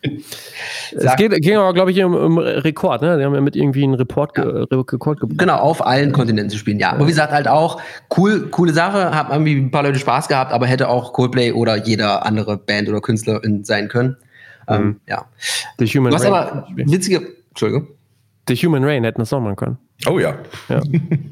[0.93, 3.03] es geht, ging aber, glaube ich, um, um, Rekord.
[3.03, 3.19] Ne?
[3.19, 5.39] Die haben ja mit irgendwie einen Report, ge Rekord gebracht.
[5.39, 6.93] Genau, auf allen Kontinenten zu spielen, ja.
[6.93, 7.81] Aber wie gesagt, halt auch
[8.17, 9.15] cool, coole Sache.
[9.15, 12.89] Haben irgendwie ein paar Leute Spaß gehabt, aber hätte auch Coldplay oder jeder andere Band
[12.89, 14.17] oder Künstler sein können.
[14.69, 15.01] Ähm, mhm.
[15.07, 15.27] ja.
[15.79, 17.89] The Human du hast Rain aber witzige, Entschuldigung.
[18.49, 19.79] The Human Rain hätten das auch machen können.
[20.07, 20.39] Oh ja.
[20.69, 20.81] Ja,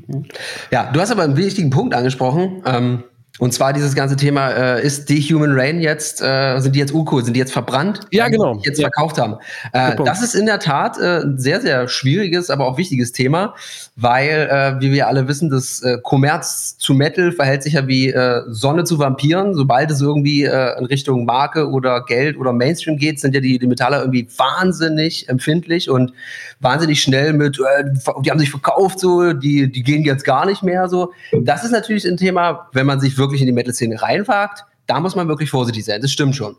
[0.70, 2.62] ja du hast aber einen wichtigen Punkt angesprochen.
[2.66, 3.04] Ähm,
[3.38, 6.92] und zwar dieses ganze Thema, äh, ist die Human Rain jetzt, äh, sind die jetzt
[6.92, 8.00] uncool, sind die jetzt verbrannt?
[8.10, 8.54] Ja, genau.
[8.54, 8.84] Die jetzt ja.
[8.84, 9.36] verkauft haben.
[9.72, 13.54] Äh, das ist in der Tat äh, ein sehr, sehr schwieriges, aber auch wichtiges Thema,
[13.98, 18.10] weil, äh, wie wir alle wissen, das äh, Kommerz zu Metal verhält sich ja wie
[18.10, 19.54] äh, Sonne zu Vampiren.
[19.54, 23.58] Sobald es irgendwie äh, in Richtung Marke oder Geld oder Mainstream geht, sind ja die,
[23.58, 26.12] die Metaller irgendwie wahnsinnig empfindlich und
[26.60, 27.84] wahnsinnig schnell mit, äh,
[28.22, 31.12] die haben sich verkauft, so, die, die gehen jetzt gar nicht mehr so.
[31.32, 35.16] Das ist natürlich ein Thema, wenn man sich wirklich in die Metal-Szene reinwagt, da muss
[35.16, 36.00] man wirklich vorsichtig sein.
[36.00, 36.54] Das stimmt schon.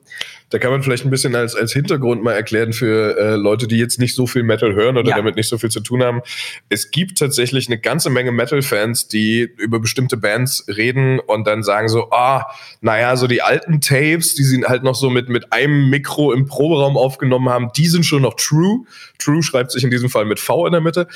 [0.50, 3.78] Da kann man vielleicht ein bisschen als, als Hintergrund mal erklären für äh, Leute, die
[3.78, 5.18] jetzt nicht so viel Metal hören oder ja.
[5.18, 6.22] damit nicht so viel zu tun haben.
[6.70, 11.90] Es gibt tatsächlich eine ganze Menge Metal-Fans, die über bestimmte Bands reden und dann sagen
[11.90, 12.46] so, ah,
[12.82, 16.46] naja, so die alten Tapes, die sie halt noch so mit, mit einem Mikro im
[16.46, 18.86] Proberaum aufgenommen haben, die sind schon noch true.
[19.20, 21.08] True schreibt sich in diesem Fall mit V in der Mitte.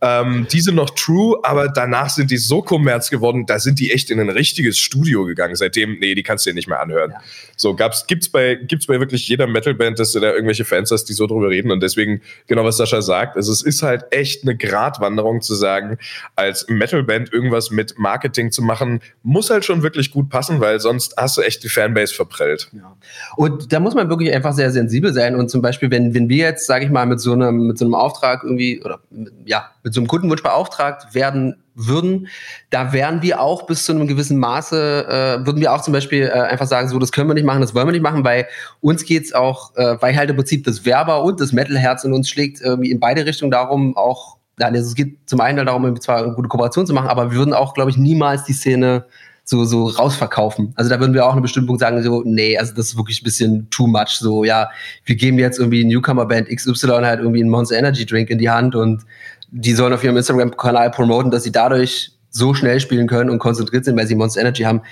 [0.00, 3.92] Ähm, die sind noch true, aber danach sind die so kommerz geworden, da sind die
[3.92, 5.54] echt in ein richtiges Studio gegangen.
[5.54, 7.12] Seitdem, nee, die kannst du dir nicht mehr anhören.
[7.12, 7.22] Ja.
[7.56, 10.90] So, gab's, gibt's bei, gibt's gibt's bei wirklich jeder Metalband, dass du da irgendwelche Fans
[10.90, 11.70] hast, die so drüber reden.
[11.70, 15.98] Und deswegen, genau was Sascha sagt, also es ist halt echt eine Gratwanderung zu sagen,
[16.34, 21.14] als Metalband irgendwas mit Marketing zu machen, muss halt schon wirklich gut passen, weil sonst
[21.18, 22.70] hast du echt die Fanbase verprellt.
[22.72, 22.96] Ja.
[23.36, 25.36] Und da muss man wirklich einfach sehr sensibel sein.
[25.36, 27.84] Und zum Beispiel, wenn, wenn wir jetzt, sage ich mal, mit so einem, mit so
[27.84, 29.00] einem Auftrag irgendwie, oder
[29.44, 32.28] ja, mit so einem Kundenwunsch beauftragt werden würden,
[32.70, 36.24] da wären wir auch bis zu einem gewissen Maße, äh, würden wir auch zum Beispiel
[36.24, 38.46] äh, einfach sagen, so, das können wir nicht machen, das wollen wir nicht machen, weil
[38.80, 42.28] uns geht's auch, äh, weil halt im Prinzip das Werber und das Metalherz in uns
[42.28, 46.34] schlägt, irgendwie in beide Richtungen darum, auch, also es geht zum einen darum, zwar eine
[46.34, 49.06] gute Kooperation zu machen, aber wir würden auch, glaube ich, niemals die Szene
[49.50, 50.72] so, so rausverkaufen.
[50.76, 52.96] Also da würden wir auch an einem bestimmten Punkt sagen, so, nee, also das ist
[52.96, 54.10] wirklich ein bisschen too much.
[54.10, 54.70] So, ja,
[55.04, 58.76] wir geben jetzt irgendwie Newcomer-Band XY halt irgendwie einen Monster Energy Drink in die Hand
[58.76, 59.02] und
[59.50, 63.84] die sollen auf ihrem Instagram-Kanal promoten, dass sie dadurch so schnell spielen können und konzentriert
[63.84, 64.82] sind, weil sie Monster Energy haben.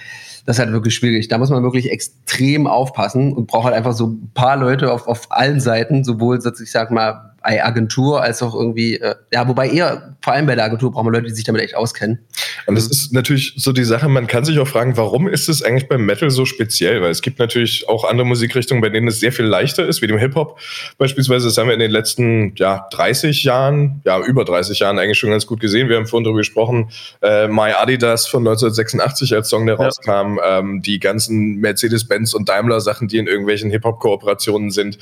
[0.44, 1.28] Das ist halt wirklich schwierig.
[1.28, 5.06] Da muss man wirklich extrem aufpassen und braucht halt einfach so ein paar Leute auf,
[5.06, 9.68] auf allen Seiten, sowohl, ich sag mal, bei Agentur als auch irgendwie, äh, ja, wobei
[9.70, 12.18] eher, vor allem bei der Agentur brauchen wir Leute, die sich damit echt auskennen.
[12.66, 15.62] Und das ist natürlich so die Sache, man kann sich auch fragen, warum ist es
[15.62, 17.00] eigentlich beim Metal so speziell?
[17.00, 20.06] Weil es gibt natürlich auch andere Musikrichtungen, bei denen es sehr viel leichter ist, wie
[20.06, 20.60] dem Hip-Hop
[20.98, 21.48] beispielsweise.
[21.48, 25.30] Das haben wir in den letzten ja, 30 Jahren, ja, über 30 Jahren eigentlich schon
[25.30, 25.88] ganz gut gesehen.
[25.88, 26.90] Wir haben vorhin darüber gesprochen,
[27.22, 29.86] äh, My Adidas von 1986 als Song, der ja.
[29.86, 34.98] rauskam, ähm, die ganzen Mercedes-Benz und Daimler-Sachen, die in irgendwelchen Hip-Hop-Kooperationen sind.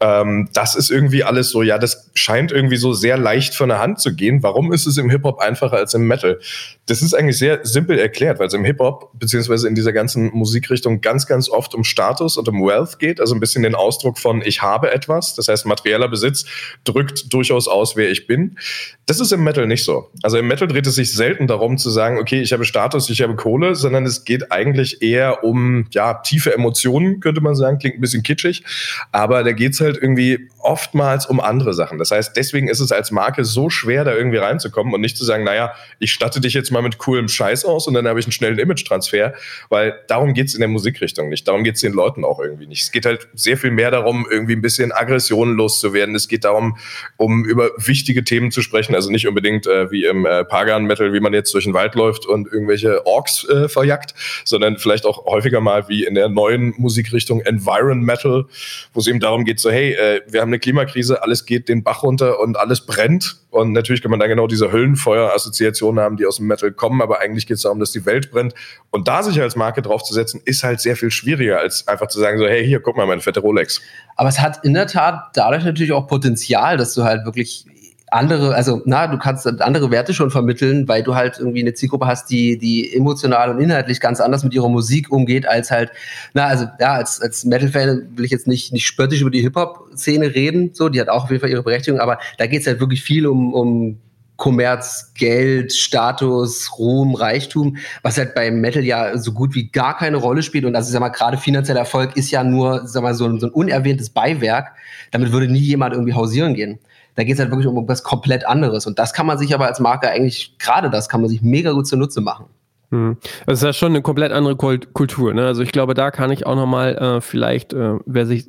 [0.00, 3.78] Ähm, das ist irgendwie alles so, ja, das scheint irgendwie so sehr leicht von der
[3.78, 4.42] Hand zu gehen.
[4.42, 6.38] Warum ist es im Hip-Hop einfacher als im Metal?
[6.86, 11.00] Das ist eigentlich sehr simpel erklärt, weil es im Hip-Hop beziehungsweise in dieser ganzen Musikrichtung
[11.00, 14.42] ganz, ganz oft um Status und um Wealth geht, also ein bisschen den Ausdruck von
[14.42, 16.44] ich habe etwas, das heißt materieller Besitz
[16.84, 18.58] drückt durchaus aus, wer ich bin.
[19.06, 20.10] Das ist im Metal nicht so.
[20.22, 23.22] Also im Metal dreht es sich selten darum zu sagen, okay, ich habe Status, ich
[23.22, 27.96] habe Kohle, sondern es geht eigentlich eher um ja, tiefe Emotionen, könnte man sagen, klingt
[27.96, 28.64] ein bisschen kitschig,
[29.12, 31.98] aber da geht es halt irgendwie oftmals um andere Sachen.
[31.98, 35.24] Das heißt, deswegen ist es als Marke so schwer, da irgendwie reinzukommen und nicht zu
[35.24, 38.26] sagen, naja, ich statte dich jetzt mal mit coolem Scheiß aus und dann habe ich
[38.26, 39.34] einen schnellen Image-Transfer,
[39.68, 41.46] weil darum geht es in der Musikrichtung nicht.
[41.46, 42.82] Darum geht es den Leuten auch irgendwie nicht.
[42.82, 46.14] Es geht halt sehr viel mehr darum, irgendwie ein bisschen Aggressionen loszuwerden.
[46.14, 46.78] Es geht darum,
[47.16, 48.94] um über wichtige Themen zu sprechen.
[48.94, 52.26] Also nicht unbedingt äh, wie im äh, Pagan-Metal, wie man jetzt durch den Wald läuft
[52.26, 57.40] und irgendwelche Orks äh, verjagt, sondern vielleicht auch häufiger mal wie in der neuen Musikrichtung
[57.40, 58.46] Environ Metal,
[58.92, 61.82] wo es eben darum geht, so hey, äh, wir haben eine Klimakrise, alles geht den
[61.82, 63.36] Bach runter und alles brennt.
[63.50, 67.20] Und natürlich kann man dann genau diese Höllenfeuer-Assoziationen haben, die aus dem Metal kommen, aber
[67.20, 68.54] eigentlich geht es darum, dass die Welt brennt.
[68.90, 72.38] Und da sich als Marke draufzusetzen, ist halt sehr viel schwieriger, als einfach zu sagen,
[72.38, 73.80] so, hey, hier, guck mal, meine fette Rolex.
[74.16, 77.66] Aber es hat in der Tat dadurch natürlich auch Potenzial, dass du halt wirklich
[78.10, 82.06] andere, also na, du kannst andere Werte schon vermitteln, weil du halt irgendwie eine Zielgruppe
[82.06, 85.90] hast, die, die emotional und inhaltlich ganz anders mit ihrer Musik umgeht, als halt,
[86.34, 90.34] na, also ja, als, als Metal-Fan will ich jetzt nicht, nicht spöttisch über die Hip-Hop-Szene
[90.34, 92.80] reden, so, die hat auch auf jeden Fall ihre Berechtigung, aber da geht es halt
[92.80, 93.98] wirklich viel um, um
[94.38, 100.16] Kommerz, Geld, Status, Ruhm, Reichtum, was halt beim Metal ja so gut wie gar keine
[100.16, 100.64] Rolle spielt.
[100.64, 103.48] Und also, sag mal, gerade finanzieller Erfolg ist ja nur, sag mal, so ein, so
[103.48, 104.68] ein unerwähntes Beiwerk.
[105.10, 106.78] Damit würde nie jemand irgendwie hausieren gehen.
[107.16, 108.86] Da geht es halt wirklich um etwas komplett anderes.
[108.86, 111.72] Und das kann man sich aber als Marke eigentlich, gerade das kann man sich mega
[111.72, 112.46] gut zunutze machen.
[112.90, 113.16] Hm.
[113.44, 115.34] Das ist ja schon eine komplett andere Kultur.
[115.34, 115.46] Ne?
[115.46, 118.46] Also ich glaube, da kann ich auch nochmal äh, vielleicht, äh, wer sich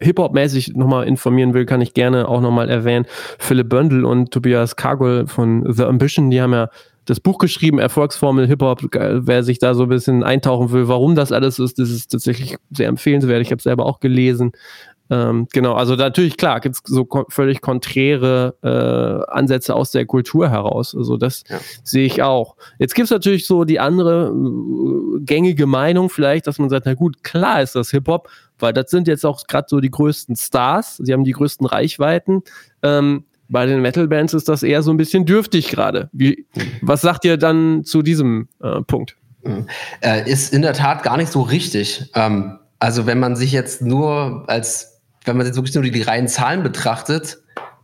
[0.00, 3.06] Hip-Hop-mäßig nochmal informieren will, kann ich gerne auch nochmal erwähnen.
[3.38, 6.68] Philipp Böndel und Tobias Kargol von The Ambition, die haben ja
[7.06, 8.82] das Buch geschrieben, Erfolgsformel Hip-Hop.
[8.92, 12.56] Wer sich da so ein bisschen eintauchen will, warum das alles ist, das ist tatsächlich
[12.70, 13.42] sehr empfehlenswert.
[13.42, 14.52] Ich habe es selber auch gelesen.
[15.10, 20.48] Ähm, genau, also natürlich, klar, gibt es so völlig konträre äh, Ansätze aus der Kultur
[20.48, 20.94] heraus.
[20.96, 21.58] Also das ja.
[21.82, 22.54] sehe ich auch.
[22.78, 26.94] Jetzt gibt es natürlich so die andere äh, gängige Meinung vielleicht, dass man sagt, na
[26.94, 28.28] gut, klar ist das Hip-Hop,
[28.62, 32.42] weil das sind jetzt auch gerade so die größten Stars, sie haben die größten Reichweiten.
[32.82, 36.08] Ähm, bei den Metal-Bands ist das eher so ein bisschen dürftig gerade.
[36.82, 39.16] Was sagt ihr dann zu diesem äh, Punkt?
[39.42, 39.66] Mhm.
[40.02, 42.10] Äh, ist in der Tat gar nicht so richtig.
[42.14, 44.90] Ähm, also wenn man sich jetzt nur als
[45.24, 47.38] wenn man jetzt wirklich nur die, die reinen Zahlen betrachtet,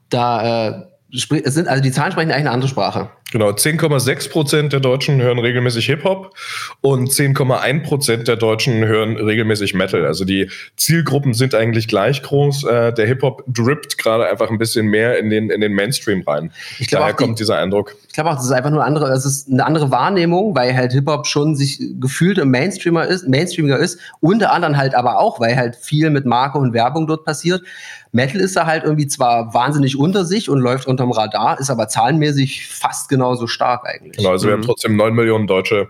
[0.08, 0.82] da äh,
[1.12, 3.10] sind, also die Zahlen sprechen eigentlich eine andere Sprache.
[3.32, 6.32] Genau, 10,6 Prozent der Deutschen hören regelmäßig Hip-Hop
[6.80, 10.06] und 10,1 Prozent der Deutschen hören regelmäßig Metal.
[10.06, 12.64] Also die Zielgruppen sind eigentlich gleich groß.
[12.64, 16.52] Äh, der Hip-Hop drippt gerade einfach ein bisschen mehr in den, in den Mainstream rein.
[16.78, 17.96] Ich Daher die, kommt dieser Eindruck.
[18.06, 20.76] Ich glaube auch, das ist einfach nur eine andere, es ist eine andere Wahrnehmung, weil
[20.76, 23.98] halt Hip-Hop schon sich gefühlt im Mainstreamer ist, Mainstreamiger ist.
[24.20, 27.62] Unter anderem halt aber auch, weil halt viel mit Marke und Werbung dort passiert.
[28.16, 31.86] Metal ist da halt irgendwie zwar wahnsinnig unter sich und läuft unterm Radar, ist aber
[31.86, 34.16] zahlenmäßig fast genauso stark eigentlich.
[34.16, 34.48] Genau, also mhm.
[34.48, 34.66] wir haben mhm.
[34.66, 35.88] trotzdem 9 Millionen Deutsche,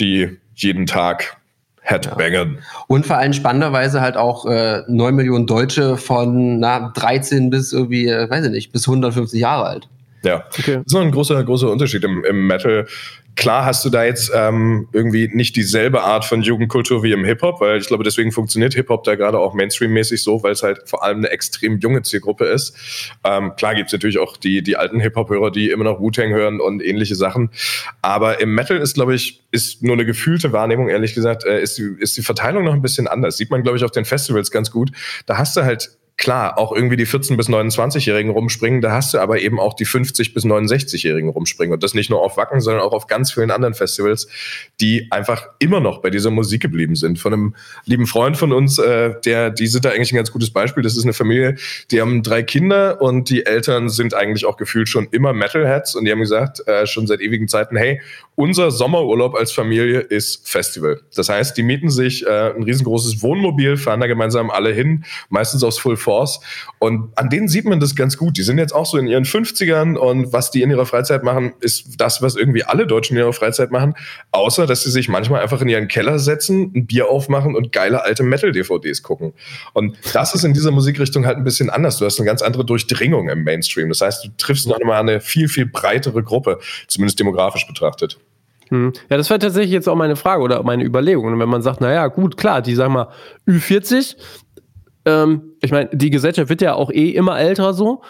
[0.00, 1.36] die jeden Tag
[1.80, 2.56] Headbangen.
[2.56, 2.84] Ja.
[2.88, 8.08] Und vor allem spannenderweise halt auch äh, 9 Millionen Deutsche von na, 13 bis irgendwie,
[8.08, 9.88] äh, weiß ich nicht, bis 150 Jahre alt.
[10.22, 10.74] Ja, okay.
[10.74, 12.04] das ist noch ein großer, großer Unterschied.
[12.04, 12.86] Im, im Metal
[13.40, 17.62] Klar hast du da jetzt ähm, irgendwie nicht dieselbe Art von Jugendkultur wie im Hip-Hop,
[17.62, 21.02] weil ich glaube, deswegen funktioniert Hip-Hop da gerade auch Mainstream-mäßig so, weil es halt vor
[21.02, 22.76] allem eine extrem junge Zielgruppe ist.
[23.24, 26.84] Ähm, klar gibt's natürlich auch die, die alten Hip-Hop-Hörer, die immer noch Wu-Tang hören und
[26.84, 27.48] ähnliche Sachen.
[28.02, 31.78] Aber im Metal ist, glaube ich, ist nur eine gefühlte Wahrnehmung, ehrlich gesagt, äh, ist,
[31.78, 33.38] die, ist die Verteilung noch ein bisschen anders.
[33.38, 34.90] Sieht man, glaube ich, auf den Festivals ganz gut.
[35.24, 39.18] Da hast du halt klar, auch irgendwie die 14- bis 29-Jährigen rumspringen, da hast du
[39.18, 41.72] aber eben auch die 50- bis 69-Jährigen rumspringen.
[41.72, 44.28] Und das nicht nur auf Wacken, sondern auch auf ganz vielen anderen Festivals,
[44.82, 47.18] die einfach immer noch bei dieser Musik geblieben sind.
[47.18, 47.54] Von einem
[47.86, 50.82] lieben Freund von uns, äh, der, die sind da eigentlich ein ganz gutes Beispiel.
[50.82, 51.56] Das ist eine Familie,
[51.90, 56.04] die haben drei Kinder und die Eltern sind eigentlich auch gefühlt schon immer Metalheads und
[56.04, 57.98] die haben gesagt, äh, schon seit ewigen Zeiten, hey,
[58.34, 61.00] unser Sommerurlaub als Familie ist Festival.
[61.14, 65.62] Das heißt, die mieten sich äh, ein riesengroßes Wohnmobil, fahren da gemeinsam alle hin, meistens
[65.62, 66.40] aufs Full Force.
[66.80, 68.36] Und an denen sieht man das ganz gut.
[68.36, 71.52] Die sind jetzt auch so in ihren 50ern und was die in ihrer Freizeit machen,
[71.60, 73.94] ist das, was irgendwie alle Deutschen in ihrer Freizeit machen.
[74.32, 78.02] Außer, dass sie sich manchmal einfach in ihren Keller setzen, ein Bier aufmachen und geile
[78.02, 79.34] alte Metal-DVDs gucken.
[79.72, 81.98] Und das ist in dieser Musikrichtung halt ein bisschen anders.
[81.98, 83.88] Du hast eine ganz andere Durchdringung im Mainstream.
[83.88, 86.58] Das heißt, du triffst noch einmal eine viel, viel breitere Gruppe,
[86.88, 88.18] zumindest demografisch betrachtet.
[88.70, 88.92] Hm.
[89.10, 91.26] Ja, das wäre tatsächlich jetzt auch meine Frage oder meine Überlegung.
[91.26, 93.08] Und wenn man sagt, naja, gut, klar, die sagen mal
[93.46, 94.16] Ü40,
[95.04, 98.02] ähm, ich meine, die Gesellschaft wird ja auch eh immer älter so.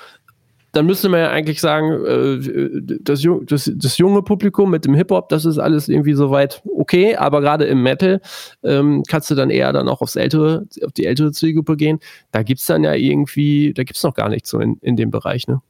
[0.72, 5.28] Dann müsste man ja eigentlich sagen, äh, das, das, das, junge Publikum mit dem Hip-Hop,
[5.28, 8.20] das ist alles irgendwie soweit okay, aber gerade im Metal
[8.62, 11.98] ähm, kannst du dann eher dann auch aufs ältere, auf die ältere Zielgruppe gehen.
[12.30, 14.94] Da gibt es dann ja irgendwie, da gibt es noch gar nichts so in, in
[14.94, 15.60] dem Bereich, ne?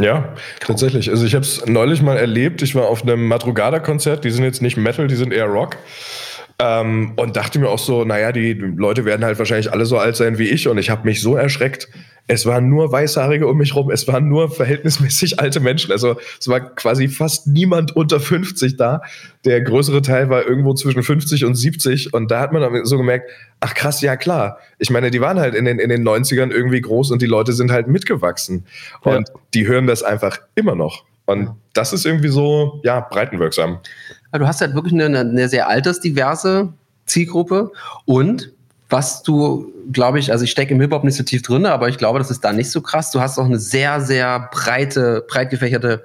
[0.00, 1.10] Ja, tatsächlich.
[1.10, 2.62] Also ich habe es neulich mal erlebt.
[2.62, 4.24] Ich war auf einem Madrugada-Konzert.
[4.24, 5.76] Die sind jetzt nicht Metal, die sind eher Rock.
[6.62, 10.16] Ähm, und dachte mir auch so, naja, die Leute werden halt wahrscheinlich alle so alt
[10.16, 10.68] sein wie ich.
[10.68, 11.88] Und ich habe mich so erschreckt.
[12.26, 13.90] Es waren nur Weißhaarige um mich rum.
[13.90, 15.90] Es waren nur verhältnismäßig alte Menschen.
[15.90, 19.00] Also es war quasi fast niemand unter 50 da.
[19.46, 22.12] Der größere Teil war irgendwo zwischen 50 und 70.
[22.12, 23.30] Und da hat man dann so gemerkt,
[23.60, 24.58] ach krass, ja klar.
[24.78, 27.54] Ich meine, die waren halt in den, in den 90ern irgendwie groß und die Leute
[27.54, 28.66] sind halt mitgewachsen.
[29.00, 29.34] Und ja.
[29.54, 31.04] die hören das einfach immer noch.
[31.24, 33.78] Und das ist irgendwie so, ja, breitenwirksam.
[34.32, 36.72] Du hast halt wirklich eine, eine sehr altersdiverse
[37.06, 37.72] Zielgruppe
[38.04, 38.52] und
[38.88, 41.96] was du, glaube ich, also ich stecke im Hip-Hop nicht so tief drin, aber ich
[41.96, 43.12] glaube, das ist da nicht so krass.
[43.12, 46.02] Du hast auch eine sehr, sehr breite, breit gefächerte,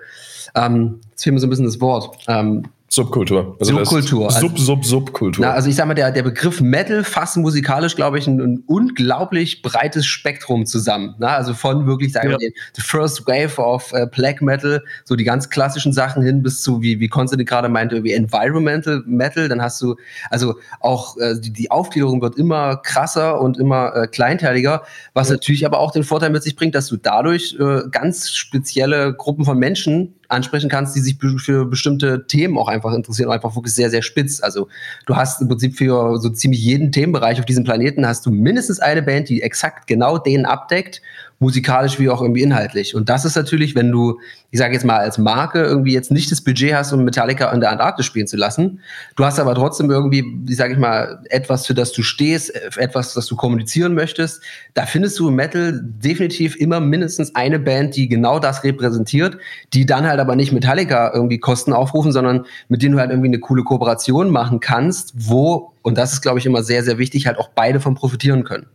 [0.56, 3.58] ähm, jetzt fehlt mir so ein bisschen das Wort, ähm, Subkultur.
[3.60, 4.32] Also Subkultur.
[4.32, 5.44] Sub, also Sub, Subkultur.
[5.44, 8.64] Na, also ich sag mal, der, der Begriff Metal fasst musikalisch, glaube ich, ein, ein,
[8.68, 11.16] unglaublich breites Spektrum zusammen.
[11.18, 12.50] Na, also von wirklich, sagen wir, ja.
[12.76, 16.82] the first wave of uh, Black Metal, so die ganz klassischen Sachen hin bis zu,
[16.82, 19.50] wie, wie Konstantin gerade meinte, wie Environmental Metal.
[19.50, 19.96] Dann hast du,
[20.30, 24.84] also auch äh, die, die Aufgliederung wird immer krasser und immer äh, kleinteiliger,
[25.14, 25.36] was ja.
[25.36, 29.44] natürlich aber auch den Vorteil mit sich bringt, dass du dadurch äh, ganz spezielle Gruppen
[29.44, 33.90] von Menschen ansprechen kannst, die sich für bestimmte Themen auch einfach interessieren, einfach wirklich sehr,
[33.90, 34.42] sehr spitz.
[34.42, 34.68] Also
[35.06, 38.80] du hast im Prinzip für so ziemlich jeden Themenbereich auf diesem Planeten hast du mindestens
[38.80, 41.02] eine Band, die exakt genau den abdeckt
[41.40, 42.96] musikalisch wie auch irgendwie inhaltlich.
[42.96, 44.20] Und das ist natürlich, wenn du,
[44.52, 47.60] ich sage jetzt mal als Marke irgendwie jetzt nicht das Budget hast, um Metallica in
[47.60, 48.80] der Antarktis spielen zu lassen,
[49.16, 53.14] du hast aber trotzdem irgendwie, wie sage ich mal, etwas, für das du stehst, etwas,
[53.14, 54.42] das du kommunizieren möchtest,
[54.74, 59.38] da findest du im Metal definitiv immer mindestens eine Band, die genau das repräsentiert,
[59.74, 63.30] die dann halt aber nicht Metallica irgendwie Kosten aufrufen, sondern mit denen du halt irgendwie
[63.30, 67.28] eine coole Kooperation machen kannst, wo und das ist, glaube ich, immer sehr, sehr wichtig,
[67.28, 68.66] halt auch beide von profitieren können.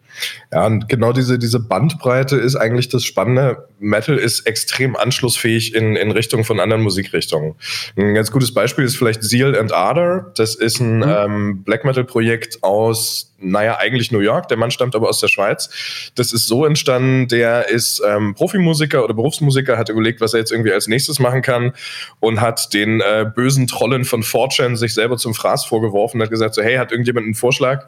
[0.52, 3.68] Ja, und genau diese, diese Bandbreite ist eigentlich das Spannende.
[3.78, 7.54] Metal ist extrem anschlussfähig in, in Richtung von anderen Musikrichtungen.
[7.96, 10.32] Ein ganz gutes Beispiel ist vielleicht Seal and Ardor.
[10.36, 11.04] Das ist ein mhm.
[11.06, 14.48] ähm, Black Metal-Projekt aus, naja, eigentlich New York.
[14.48, 16.12] Der Mann stammt aber aus der Schweiz.
[16.14, 20.52] Das ist so entstanden, der ist ähm, Profimusiker oder Berufsmusiker, hat überlegt, was er jetzt
[20.52, 21.72] irgendwie als nächstes machen kann
[22.20, 26.54] und hat den äh, bösen Trollen von 4chan sich selber zum Fraß vorgeworfen, hat gesagt
[26.54, 27.86] so, hey, hat irgendjemand einen Vorschlag?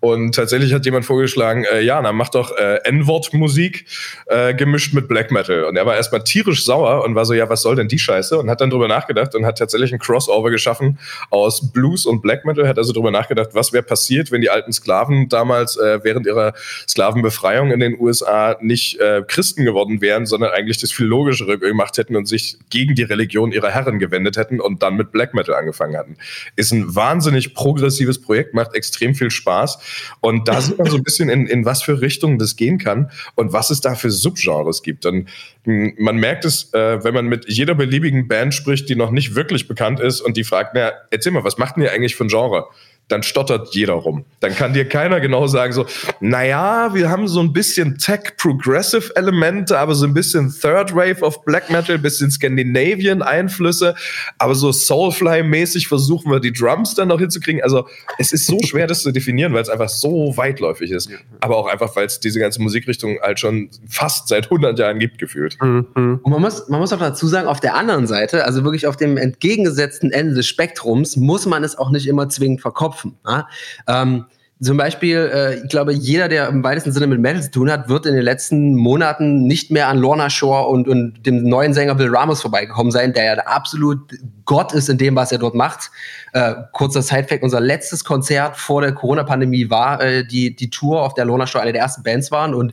[0.00, 3.86] Und tatsächlich hat jemand vorgeschlagen, äh, ja, dann mach doch äh, N-Wort-Musik
[4.26, 5.64] äh, gemischt mit Black Metal.
[5.64, 8.38] Und er war erstmal tierisch sauer und war so, ja, was soll denn die Scheiße?
[8.38, 10.98] Und hat dann drüber nachgedacht und hat tatsächlich ein Crossover geschaffen
[11.30, 12.68] aus Blues und Black Metal.
[12.68, 16.52] Hat also drüber nachgedacht, was wäre passiert, wenn die alten Sklaven damals äh, während ihrer
[16.86, 21.96] Sklavenbefreiung in den USA nicht äh, Christen geworden wären, sondern eigentlich das viel logischere gemacht
[21.96, 25.54] hätten und sich gegen die Religion ihrer Herren gewendet hätten und dann mit Black Metal
[25.54, 26.16] angefangen hatten.
[26.56, 29.78] Ist ein wahnsinnig progressives Projekt, macht extrem viel Spaß
[30.20, 33.10] und da sieht man so ein bisschen, in, in was für Richtungen das gehen kann
[33.34, 35.06] und was es da für Subgenres gibt.
[35.06, 35.28] Und
[35.64, 39.34] hm, man merkt es, äh, wenn man mit jeder beliebigen Band spricht, die noch nicht
[39.34, 42.24] wirklich bekannt ist und die fragt, na, erzähl mal, was macht denn ihr eigentlich für
[42.24, 42.66] ein Genre?
[43.08, 44.24] Dann stottert jeder rum.
[44.40, 45.84] Dann kann dir keiner genau sagen, so,
[46.20, 51.70] naja, wir haben so ein bisschen Tech-Progressive-Elemente, aber so ein bisschen Third Wave of Black
[51.70, 53.94] Metal, bisschen Scandinavian-Einflüsse,
[54.38, 57.62] aber so Soulfly-mäßig versuchen wir die Drums dann noch hinzukriegen.
[57.62, 57.86] Also
[58.18, 61.10] es ist so schwer, das zu definieren, weil es einfach so weitläufig ist.
[61.40, 65.18] Aber auch einfach, weil es diese ganze Musikrichtung halt schon fast seit 100 Jahren gibt,
[65.18, 65.58] gefühlt.
[65.60, 66.20] Mhm.
[66.22, 68.96] Und man muss, man muss auch dazu sagen, auf der anderen Seite, also wirklich auf
[68.96, 73.16] dem entgegengesetzten Ende des Spektrums, muss man es auch nicht immer zwingend verkaufen verkopfen.
[73.26, 73.48] Ja?
[73.86, 74.26] Ähm,
[74.60, 77.88] zum Beispiel, äh, ich glaube, jeder, der im weitesten Sinne mit Metal zu tun hat,
[77.88, 81.96] wird in den letzten Monaten nicht mehr an Lorna Shore und, und dem neuen Sänger
[81.96, 84.12] Bill Ramos vorbeigekommen sein, der ja absolut
[84.44, 85.90] Gott ist in dem, was er dort macht.
[86.32, 91.14] Äh, kurzer Sidefact, unser letztes Konzert vor der Corona-Pandemie war äh, die, die Tour, auf
[91.14, 92.72] der Lorna Shore eine der ersten Bands waren und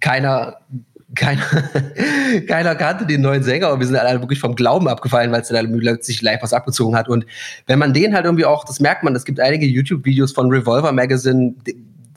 [0.00, 0.58] keiner
[1.14, 1.42] keiner,
[2.46, 5.48] keiner kannte den neuen Sänger und wir sind alle wirklich vom Glauben abgefallen, weil es
[5.48, 7.08] dann plötzlich live was abgezogen hat.
[7.08, 7.24] Und
[7.66, 10.92] wenn man den halt irgendwie auch, das merkt man, es gibt einige YouTube-Videos von Revolver
[10.92, 11.54] Magazine,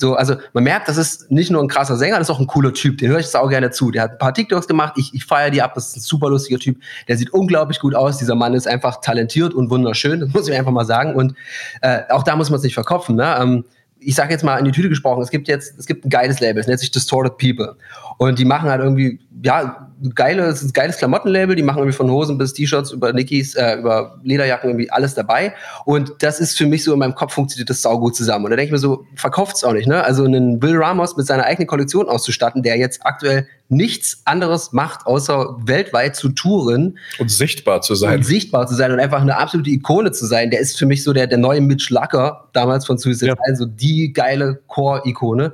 [0.01, 2.47] so, also man merkt, das ist nicht nur ein krasser Sänger, das ist auch ein
[2.47, 3.91] cooler Typ, den höre ich auch gerne zu.
[3.91, 6.29] Der hat ein paar TikToks gemacht, ich, ich feiere die ab, das ist ein super
[6.29, 6.77] lustiger Typ,
[7.07, 10.55] der sieht unglaublich gut aus, dieser Mann ist einfach talentiert und wunderschön, das muss ich
[10.55, 11.15] einfach mal sagen.
[11.15, 11.35] Und
[11.81, 13.15] äh, auch da muss man es nicht verkopfen.
[13.15, 13.37] Ne?
[13.39, 13.65] Ähm,
[14.01, 16.39] ich sage jetzt mal in die Tüte gesprochen, es gibt jetzt, es gibt ein geiles
[16.39, 17.75] Label, es nennt sich Distorted People.
[18.17, 21.95] Und die machen halt irgendwie, ja, geile, es ist ein geiles Klamottenlabel, die machen irgendwie
[21.95, 25.53] von Hosen bis T-Shirts über Nikis, äh, über Lederjacken irgendwie alles dabei.
[25.85, 28.45] Und das ist für mich so in meinem Kopf funktioniert das saugut zusammen.
[28.45, 30.03] Und da denke ich mir so, verkauft's auch nicht, ne?
[30.03, 35.05] Also einen Bill Ramos mit seiner eigenen Kollektion auszustatten, der jetzt aktuell nichts anderes macht,
[35.07, 36.97] außer weltweit zu touren.
[37.19, 38.17] Und sichtbar zu sein.
[38.17, 40.51] Und sichtbar zu sein und einfach eine absolute Ikone zu sein.
[40.51, 43.55] Der ist für mich so der, der neue Mitch Lucker, damals von Suicide ja.
[43.55, 45.53] so die geile Core-Ikone.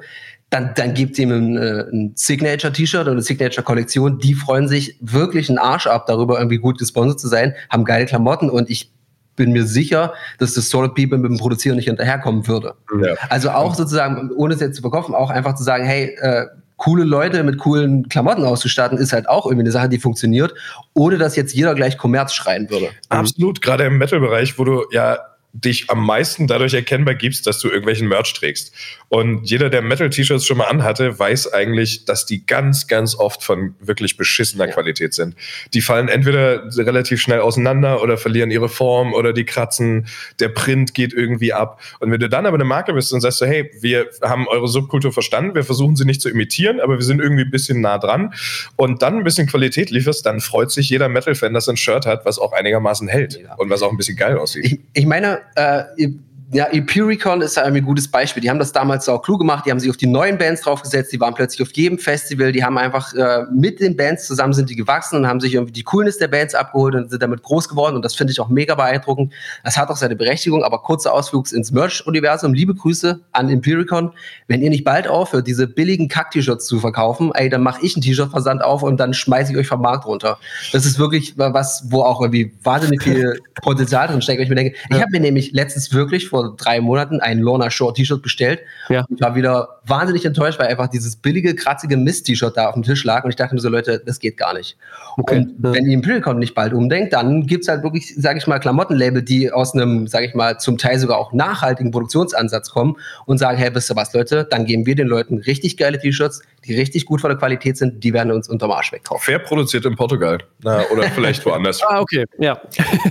[0.49, 4.19] Dann, dann gibt ihm ein, äh, ein Signature-T-Shirt oder eine Signature-Kollektion.
[4.19, 8.05] Die freuen sich wirklich einen Arsch ab, darüber irgendwie gut gesponsert zu sein, haben geile
[8.05, 8.91] Klamotten und ich
[9.35, 12.73] bin mir sicher, dass das Solid People mit dem Produzieren nicht hinterherkommen würde.
[13.01, 13.13] Ja.
[13.29, 17.03] Also auch sozusagen, ohne es jetzt zu verkaufen, auch einfach zu sagen, hey, äh, coole
[17.03, 20.53] Leute mit coolen Klamotten auszustatten, ist halt auch irgendwie eine Sache, die funktioniert,
[20.93, 22.89] ohne dass jetzt jeder gleich Kommerz schreien würde.
[23.09, 25.17] Absolut, gerade im Metal-Bereich, wo du ja
[25.63, 28.73] dich am meisten dadurch erkennbar gibst, dass du irgendwelchen Merch trägst.
[29.09, 33.73] Und jeder, der Metal-T-Shirts schon mal anhatte, weiß eigentlich, dass die ganz, ganz oft von
[33.79, 34.73] wirklich beschissener ja.
[34.73, 35.35] Qualität sind.
[35.73, 40.07] Die fallen entweder relativ schnell auseinander oder verlieren ihre Form oder die kratzen,
[40.39, 41.81] der Print geht irgendwie ab.
[41.99, 44.67] Und wenn du dann aber eine Marke bist und sagst so, hey, wir haben eure
[44.67, 47.97] Subkultur verstanden, wir versuchen sie nicht zu imitieren, aber wir sind irgendwie ein bisschen nah
[47.97, 48.33] dran
[48.75, 52.05] und dann ein bisschen Qualität lieferst, dann freut sich jeder Metal-Fan, dass er ein Shirt
[52.05, 53.55] hat, was auch einigermaßen hält ja.
[53.55, 54.65] und was auch ein bisschen geil aussieht.
[54.65, 56.07] Ich, ich meine, äh,
[56.53, 58.41] ja, Empiricon ist ein gutes Beispiel.
[58.41, 59.65] Die haben das damals auch klug gemacht.
[59.65, 61.11] Die haben sich auf die neuen Bands draufgesetzt.
[61.11, 62.53] Die waren plötzlich auf jedem Festival.
[62.53, 65.73] Die haben einfach äh, mit den Bands zusammen sind die gewachsen und haben sich irgendwie
[65.73, 67.97] die Coolness der Bands abgeholt und sind damit groß geworden.
[67.97, 69.33] Und das finde ich auch mega beeindruckend.
[69.65, 70.63] Das hat auch seine Berechtigung.
[70.63, 72.53] Aber kurzer Ausflug ins Merch-Universum.
[72.53, 74.13] Liebe Grüße an Empiricon.
[74.47, 78.03] Wenn ihr nicht bald aufhört, diese billigen Kack-T-Shirts zu verkaufen, ey, dann mache ich einen
[78.03, 80.39] T-Shirt-Versand auf und dann schmeiße ich euch vom Markt runter.
[80.71, 84.41] Das ist wirklich was, wo auch irgendwie wahnsinnig viel Potenzial drin steckt.
[84.41, 87.71] Ich mir denke, ich habe mir nämlich letztens wirklich vor vor drei Monaten ein Lorna
[87.71, 88.59] Shore T-Shirt bestellt.
[88.89, 89.05] Ja.
[89.09, 93.03] Ich war wieder wahnsinnig enttäuscht, weil einfach dieses billige, kratzige Mist-T-Shirt da auf dem Tisch
[93.03, 93.23] lag.
[93.23, 94.77] Und ich dachte mir so, Leute, das geht gar nicht.
[95.17, 95.37] Okay.
[95.37, 98.59] Und wenn ihr Imperialcon nicht bald umdenkt, dann gibt es halt wirklich, sage ich mal,
[98.59, 103.39] Klamottenlabel, die aus einem, sage ich mal, zum Teil sogar auch nachhaltigen Produktionsansatz kommen und
[103.39, 106.75] sagen, hey, wisst ihr was, Leute, dann geben wir den Leuten richtig geile T-Shirts, die
[106.75, 109.23] richtig gut von der Qualität sind, die werden uns unterm Arsch wegkaufen.
[109.23, 110.39] Fair produziert in Portugal.
[110.63, 111.81] Na, oder vielleicht woanders.
[111.83, 112.61] ah, okay, ja.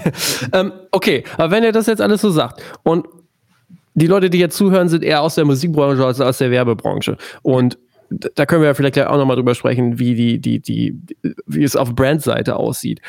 [0.53, 3.07] ähm, okay, aber wenn ihr das jetzt alles so sagt und
[3.95, 7.17] die Leute, die jetzt zuhören, sind eher aus der Musikbranche als aus der Werbebranche.
[7.43, 7.79] Und
[8.11, 11.01] da können wir ja vielleicht auch nochmal drüber sprechen, wie die, die, die,
[11.47, 13.01] wie es auf Brandseite aussieht.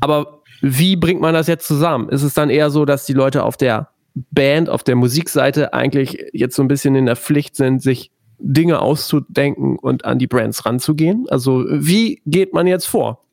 [0.00, 2.10] Aber wie bringt man das jetzt zusammen?
[2.10, 6.24] Ist es dann eher so, dass die Leute auf der Band, auf der Musikseite eigentlich
[6.32, 10.64] jetzt so ein bisschen in der Pflicht sind, sich Dinge auszudenken und an die Brands
[10.66, 11.26] ranzugehen?
[11.28, 13.24] Also wie geht man jetzt vor?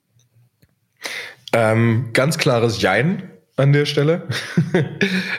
[1.53, 3.31] Ähm, ganz klares Jein
[3.61, 4.23] an der Stelle.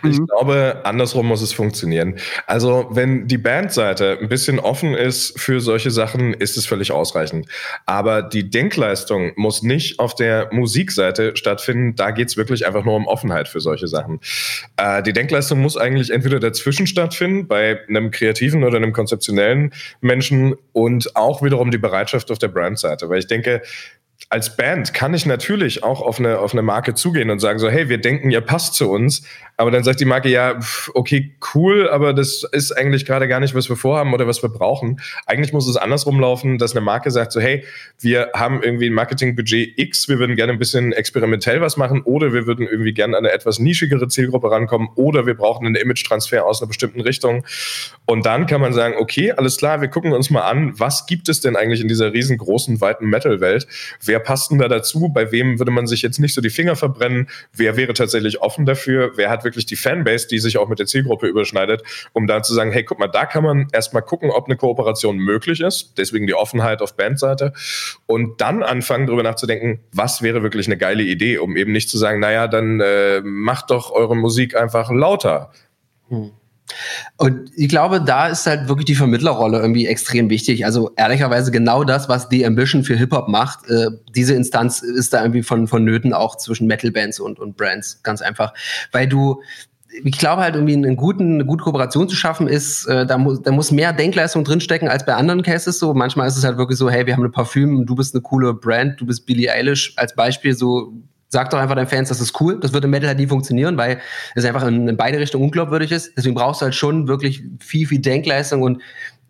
[0.04, 0.26] ich mhm.
[0.26, 2.16] glaube, andersrum muss es funktionieren.
[2.46, 7.46] Also, wenn die Bandseite ein bisschen offen ist für solche Sachen, ist es völlig ausreichend.
[7.84, 11.96] Aber die Denkleistung muss nicht auf der Musikseite stattfinden.
[11.96, 14.20] Da geht es wirklich einfach nur um Offenheit für solche Sachen.
[14.76, 20.54] Äh, die Denkleistung muss eigentlich entweder dazwischen stattfinden, bei einem kreativen oder einem konzeptionellen Menschen
[20.72, 23.08] und auch wiederum die Bereitschaft auf der Brandseite.
[23.08, 23.62] Weil ich denke,
[24.28, 27.68] als Band kann ich natürlich auch auf eine, auf eine Marke zugehen und sagen so,
[27.68, 29.22] hey, wir denken, ihr passt zu uns.
[29.58, 30.58] Aber dann sagt die Marke, ja,
[30.94, 34.48] okay, cool, aber das ist eigentlich gerade gar nicht, was wir vorhaben oder was wir
[34.48, 35.00] brauchen.
[35.26, 37.64] Eigentlich muss es andersrum laufen, dass eine Marke sagt so, hey,
[38.00, 42.32] wir haben irgendwie ein Marketingbudget X, wir würden gerne ein bisschen experimentell was machen oder
[42.32, 46.44] wir würden irgendwie gerne an eine etwas nischigere Zielgruppe rankommen oder wir brauchen einen Image-Transfer
[46.44, 47.44] aus einer bestimmten Richtung.
[48.06, 51.28] Und dann kann man sagen, okay, alles klar, wir gucken uns mal an, was gibt
[51.28, 53.66] es denn eigentlich in dieser riesengroßen, weiten Metal-Welt?
[54.12, 55.08] Wer passt denn da dazu?
[55.08, 57.30] Bei wem würde man sich jetzt nicht so die Finger verbrennen?
[57.54, 59.12] Wer wäre tatsächlich offen dafür?
[59.16, 61.82] Wer hat wirklich die Fanbase, die sich auch mit der Zielgruppe überschneidet,
[62.12, 65.16] um da zu sagen, hey, guck mal, da kann man erstmal gucken, ob eine Kooperation
[65.16, 65.94] möglich ist.
[65.96, 67.54] Deswegen die Offenheit auf Bandseite.
[68.04, 71.96] Und dann anfangen, darüber nachzudenken, was wäre wirklich eine geile Idee, um eben nicht zu
[71.96, 75.52] sagen, naja, dann äh, macht doch eure Musik einfach lauter.
[76.10, 76.32] Hm.
[77.16, 80.64] Und ich glaube, da ist halt wirklich die Vermittlerrolle irgendwie extrem wichtig.
[80.64, 83.68] Also ehrlicherweise genau das, was die Ambition für Hip-Hop macht.
[83.68, 88.02] Äh, diese Instanz ist da irgendwie von, von Nöten auch zwischen Metal-Bands und, und Brands.
[88.02, 88.54] Ganz einfach.
[88.92, 89.42] Weil du,
[90.04, 93.42] ich glaube halt irgendwie einen guten, eine gute Kooperation zu schaffen ist, äh, da, muss,
[93.42, 95.94] da muss mehr Denkleistung drinstecken als bei anderen Cases so.
[95.94, 98.54] Manchmal ist es halt wirklich so, hey, wir haben eine Parfüm, du bist eine coole
[98.54, 100.92] Brand, du bist Billie Eilish als Beispiel so
[101.32, 102.60] Sag doch einfach deinen Fans, das ist cool.
[102.60, 104.02] Das wird im Metal halt nie funktionieren, weil
[104.34, 106.12] es einfach in, in beide Richtungen unglaubwürdig ist.
[106.14, 108.82] Deswegen brauchst du halt schon wirklich viel, viel Denkleistung und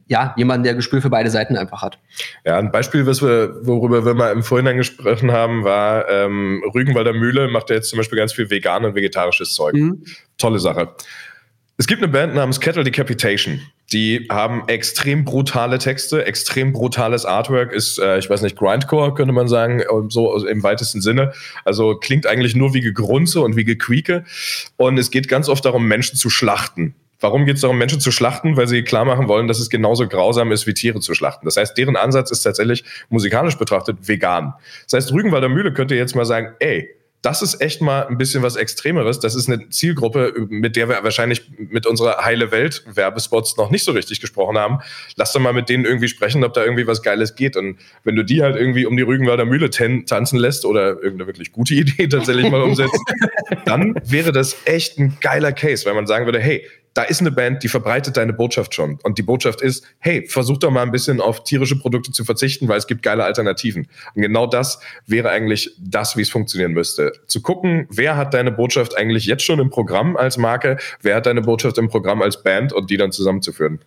[0.08, 2.00] ja, jemanden, der Gespür für beide Seiten einfach hat.
[2.44, 7.12] Ja, ein Beispiel, was wir, worüber wir mal im Vorhinein gesprochen haben, war ähm, Rügenwalder
[7.12, 9.74] Mühle macht ja jetzt zum Beispiel ganz viel vegan und vegetarisches Zeug.
[9.74, 10.02] Mhm.
[10.38, 10.96] Tolle Sache.
[11.78, 13.60] Es gibt eine Band namens Kettle Decapitation.
[13.92, 19.32] Die haben extrem brutale Texte, extrem brutales Artwork, ist, äh, ich weiß nicht, Grindcore, könnte
[19.32, 21.32] man sagen, so im weitesten Sinne.
[21.64, 24.24] Also klingt eigentlich nur wie Gegrunze und wie Gequieke.
[24.76, 26.94] Und es geht ganz oft darum, Menschen zu schlachten.
[27.22, 28.56] Warum geht es darum, Menschen zu schlachten?
[28.56, 31.46] Weil sie klar machen wollen, dass es genauso grausam ist, wie Tiere zu schlachten.
[31.46, 34.54] Das heißt, deren Ansatz ist tatsächlich musikalisch betrachtet vegan.
[34.84, 36.90] Das heißt, Rügenwalder Mühle könnte jetzt mal sagen, ey,
[37.22, 39.20] das ist echt mal ein bisschen was Extremeres.
[39.20, 43.84] Das ist eine Zielgruppe, mit der wir wahrscheinlich mit unserer heile Welt Werbespots noch nicht
[43.84, 44.80] so richtig gesprochen haben.
[45.14, 47.56] Lass doch mal mit denen irgendwie sprechen, ob da irgendwie was Geiles geht.
[47.56, 51.52] Und wenn du die halt irgendwie um die Rügenwalder Mühle tanzen lässt oder irgendeine wirklich
[51.52, 53.00] gute Idee tatsächlich mal umsetzt,
[53.64, 57.30] dann wäre das echt ein geiler Case, weil man sagen würde, hey, da ist eine
[57.30, 58.98] Band, die verbreitet deine Botschaft schon.
[59.02, 62.68] Und die Botschaft ist, hey, versuch doch mal ein bisschen auf tierische Produkte zu verzichten,
[62.68, 63.88] weil es gibt geile Alternativen.
[64.14, 67.12] Und genau das wäre eigentlich das, wie es funktionieren müsste.
[67.26, 71.26] Zu gucken, wer hat deine Botschaft eigentlich jetzt schon im Programm als Marke, wer hat
[71.26, 73.80] deine Botschaft im Programm als Band und die dann zusammenzuführen.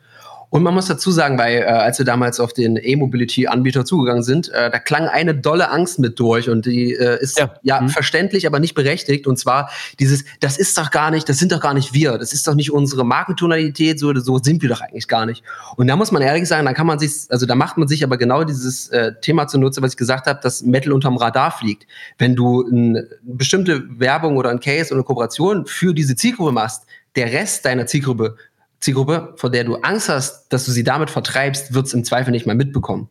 [0.55, 4.47] Und man muss dazu sagen, weil äh, als wir damals auf den E-Mobility-Anbieter zugegangen sind,
[4.47, 7.89] äh, da klang eine dolle Angst mit durch und die äh, ist ja, ja mhm.
[7.89, 9.27] verständlich, aber nicht berechtigt.
[9.27, 12.31] Und zwar dieses, das ist doch gar nicht, das sind doch gar nicht wir, das
[12.31, 15.43] ist doch nicht unsere Markentonalität, so, so sind wir doch eigentlich gar nicht.
[15.75, 18.01] Und da muss man ehrlich sagen, da kann man sich, also da macht man sich
[18.05, 21.85] aber genau dieses äh, Thema zunutze, was ich gesagt habe, dass Metal unterm Radar fliegt.
[22.17, 26.83] Wenn du eine bestimmte Werbung oder ein Case oder eine Kooperation für diese Zielgruppe machst,
[27.17, 28.37] der Rest deiner Zielgruppe
[28.79, 32.31] Zielgruppe, vor der du Angst hast, dass du sie damit vertreibst, wird es im Zweifel
[32.31, 33.09] nicht mal mitbekommen.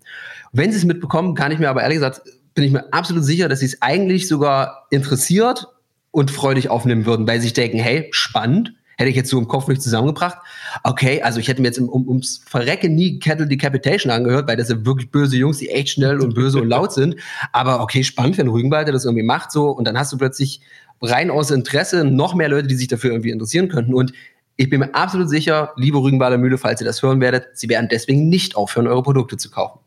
[0.53, 2.23] Wenn sie es mitbekommen, kann ich mir aber ehrlich gesagt,
[2.55, 5.67] bin ich mir absolut sicher, dass sie es eigentlich sogar interessiert
[6.12, 9.49] und freudig aufnehmen würden, weil sie sich denken, hey, spannend, hätte ich jetzt so im
[9.49, 10.39] Kopf nicht zusammengebracht.
[10.85, 14.69] Okay, also ich hätte mir jetzt um, ums Verrecken nie Cattle Decapitation angehört, weil das
[14.69, 17.17] sind wirklich böse Jungs, die echt schnell und böse und laut sind.
[17.53, 20.61] Aber okay, spannend, wenn Rügenwald das irgendwie macht so und dann hast du plötzlich
[21.03, 23.95] rein aus Interesse noch mehr Leute, die sich dafür irgendwie interessieren könnten.
[23.95, 24.12] Und
[24.57, 27.89] ich bin mir absolut sicher, liebe Rügenbader Mühle, falls ihr das hören werdet, sie werden
[27.91, 29.81] deswegen nicht aufhören, eure Produkte zu kaufen.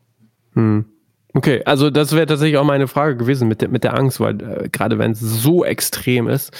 [0.54, 0.84] Hm.
[1.34, 4.40] Okay, also das wäre tatsächlich auch meine Frage gewesen mit der, mit der Angst, weil
[4.40, 6.50] äh, gerade wenn es so extrem ist,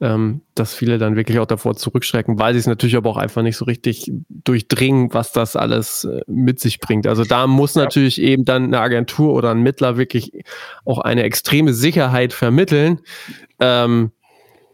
[0.00, 3.42] ähm, dass viele dann wirklich auch davor zurückschrecken, weil sie es natürlich aber auch einfach
[3.42, 7.06] nicht so richtig durchdringen, was das alles äh, mit sich bringt.
[7.06, 7.84] Also da muss ja.
[7.84, 10.32] natürlich eben dann eine Agentur oder ein Mittler wirklich
[10.84, 13.00] auch eine extreme Sicherheit vermitteln,
[13.60, 14.10] ähm,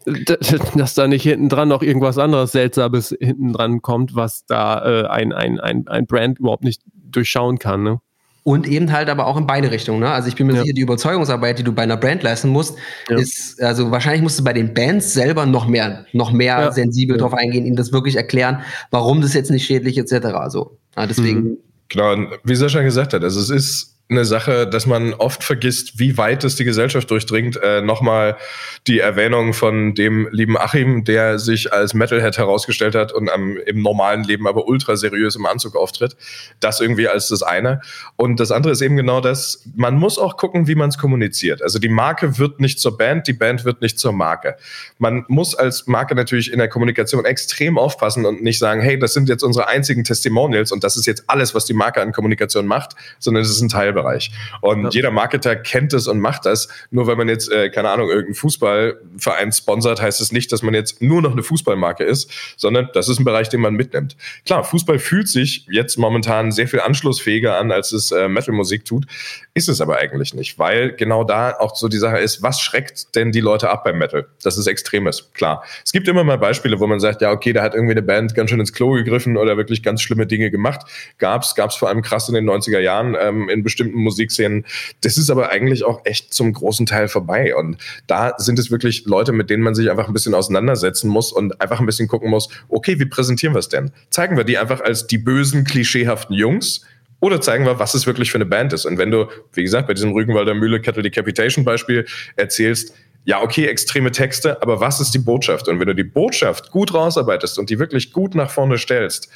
[0.75, 5.07] dass da nicht hinten dran noch irgendwas anderes Seltsames hinten dran kommt, was da äh,
[5.07, 7.83] ein, ein, ein, ein Brand überhaupt nicht durchschauen kann.
[7.83, 7.99] Ne?
[8.43, 10.01] Und eben halt aber auch in beide Richtungen.
[10.01, 10.09] Ne?
[10.09, 10.61] Also ich bin mir ja.
[10.61, 12.77] sicher, die Überzeugungsarbeit, die du bei einer Brand leisten musst,
[13.09, 13.17] ja.
[13.17, 16.71] ist, also wahrscheinlich musst du bei den Bands selber noch mehr, noch mehr ja.
[16.71, 20.27] sensibel drauf eingehen, ihnen das wirklich erklären, warum das jetzt nicht schädlich etc.
[20.49, 20.77] So.
[20.97, 21.41] Ja, deswegen.
[21.41, 21.57] Mhm.
[21.87, 26.17] Genau, wie Sascha gesagt hat, also es ist eine Sache, dass man oft vergisst, wie
[26.17, 27.57] weit es die Gesellschaft durchdringt.
[27.57, 28.37] Äh, Nochmal
[28.85, 33.81] die Erwähnung von dem lieben Achim, der sich als Metalhead herausgestellt hat und am, im
[33.81, 36.15] normalen Leben aber ultra seriös im Anzug auftritt.
[36.59, 37.81] Das irgendwie als das eine.
[38.17, 41.63] Und das andere ist eben genau das, man muss auch gucken, wie man es kommuniziert.
[41.63, 44.57] Also die Marke wird nicht zur Band, die Band wird nicht zur Marke.
[44.99, 49.13] Man muss als Marke natürlich in der Kommunikation extrem aufpassen und nicht sagen, hey, das
[49.13, 52.67] sind jetzt unsere einzigen Testimonials und das ist jetzt alles, was die Marke an Kommunikation
[52.67, 53.92] macht, sondern es ist ein Teilbereich.
[53.93, 54.31] Bereich.
[54.61, 54.89] Und ja.
[54.91, 56.67] jeder Marketer kennt es und macht das.
[56.91, 60.73] Nur weil man jetzt, äh, keine Ahnung, irgendeinen Fußballverein sponsert, heißt es nicht, dass man
[60.73, 64.15] jetzt nur noch eine Fußballmarke ist, sondern das ist ein Bereich, den man mitnimmt.
[64.45, 69.05] Klar, Fußball fühlt sich jetzt momentan sehr viel anschlussfähiger an, als es äh, Metal-Musik tut.
[69.53, 73.15] Ist es aber eigentlich nicht, weil genau da auch so die Sache ist, was schreckt
[73.15, 74.25] denn die Leute ab beim Metal?
[74.41, 75.63] Das ist Extremes, klar.
[75.83, 78.33] Es gibt immer mal Beispiele, wo man sagt, ja, okay, da hat irgendwie eine Band
[78.33, 80.81] ganz schön ins Klo gegriffen oder wirklich ganz schlimme Dinge gemacht.
[81.19, 84.65] Gab's, gab's vor allem krass in den 90er Jahren ähm, in bestimmten Musikszenen.
[85.01, 87.55] Das ist aber eigentlich auch echt zum großen Teil vorbei.
[87.55, 87.77] Und
[88.07, 91.59] da sind es wirklich Leute, mit denen man sich einfach ein bisschen auseinandersetzen muss und
[91.61, 93.91] einfach ein bisschen gucken muss, okay, wie präsentieren wir es denn?
[94.09, 96.85] Zeigen wir die einfach als die bösen, klischeehaften Jungs?
[97.19, 98.85] Oder zeigen wir, was es wirklich für eine Band ist.
[98.85, 102.05] Und wenn du, wie gesagt, bei diesem Rügenwalder Mühle Kettle Decapitation Beispiel
[102.35, 102.93] erzählst,
[103.25, 105.69] ja, okay, extreme Texte, aber was ist die Botschaft?
[105.69, 109.29] Und wenn du die Botschaft gut rausarbeitest und die wirklich gut nach vorne stellst,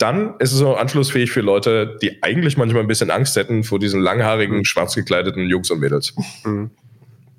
[0.00, 3.78] dann ist es auch anschlussfähig für Leute, die eigentlich manchmal ein bisschen Angst hätten vor
[3.78, 4.64] diesen langhaarigen, mhm.
[4.64, 6.14] schwarz gekleideten Jungs und Mädels.
[6.44, 6.70] Mhm.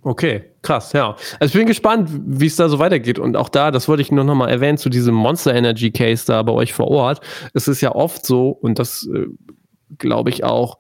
[0.04, 1.16] Okay, krass, ja.
[1.40, 3.20] Also ich bin gespannt, wie es da so weitergeht.
[3.20, 6.26] Und auch da, das wollte ich nur noch mal erwähnen, zu diesem Monster Energy Case
[6.26, 7.22] da bei euch vor Ort.
[7.54, 9.28] Es ist ja oft so, und das äh,
[10.00, 10.80] glaube ich auch,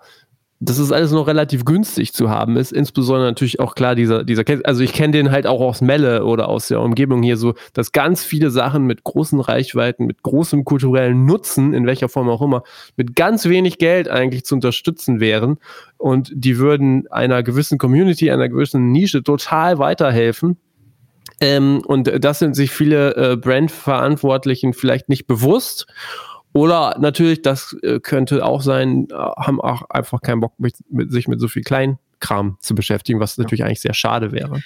[0.63, 2.71] dass es alles noch relativ günstig zu haben ist.
[2.71, 6.47] Insbesondere natürlich auch klar, dieser, dieser also ich kenne den halt auch aus Melle oder
[6.49, 11.25] aus der Umgebung hier so, dass ganz viele Sachen mit großen Reichweiten, mit großem kulturellen
[11.25, 12.61] Nutzen, in welcher Form auch immer,
[12.95, 15.57] mit ganz wenig Geld eigentlich zu unterstützen wären.
[15.97, 20.57] Und die würden einer gewissen Community, einer gewissen Nische total weiterhelfen.
[21.39, 25.87] Ähm, und das sind sich viele äh, Brandverantwortlichen vielleicht nicht bewusst.
[26.53, 31.11] Oder natürlich, das äh, könnte auch sein, äh, haben auch einfach keinen Bock, mit, mit,
[31.11, 34.61] sich mit so viel Kleinkram zu beschäftigen, was natürlich eigentlich sehr schade wäre.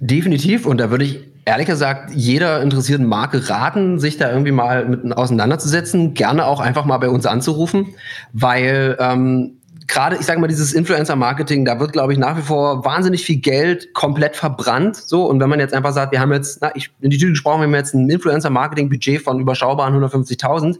[0.00, 0.66] Definitiv.
[0.66, 5.16] Und da würde ich ehrlich gesagt jeder interessierten Marke raten, sich da irgendwie mal mit
[5.16, 6.12] auseinanderzusetzen.
[6.12, 7.94] Gerne auch einfach mal bei uns anzurufen,
[8.32, 9.55] weil ähm,
[9.86, 13.36] gerade, ich sage mal, dieses Influencer-Marketing, da wird, glaube ich, nach wie vor wahnsinnig viel
[13.36, 14.96] Geld komplett verbrannt.
[14.96, 17.30] So, und wenn man jetzt einfach sagt, wir haben jetzt, na, ich, in die Tüte
[17.30, 20.78] gesprochen, wir haben jetzt ein Influencer-Marketing-Budget von überschaubaren 150.000,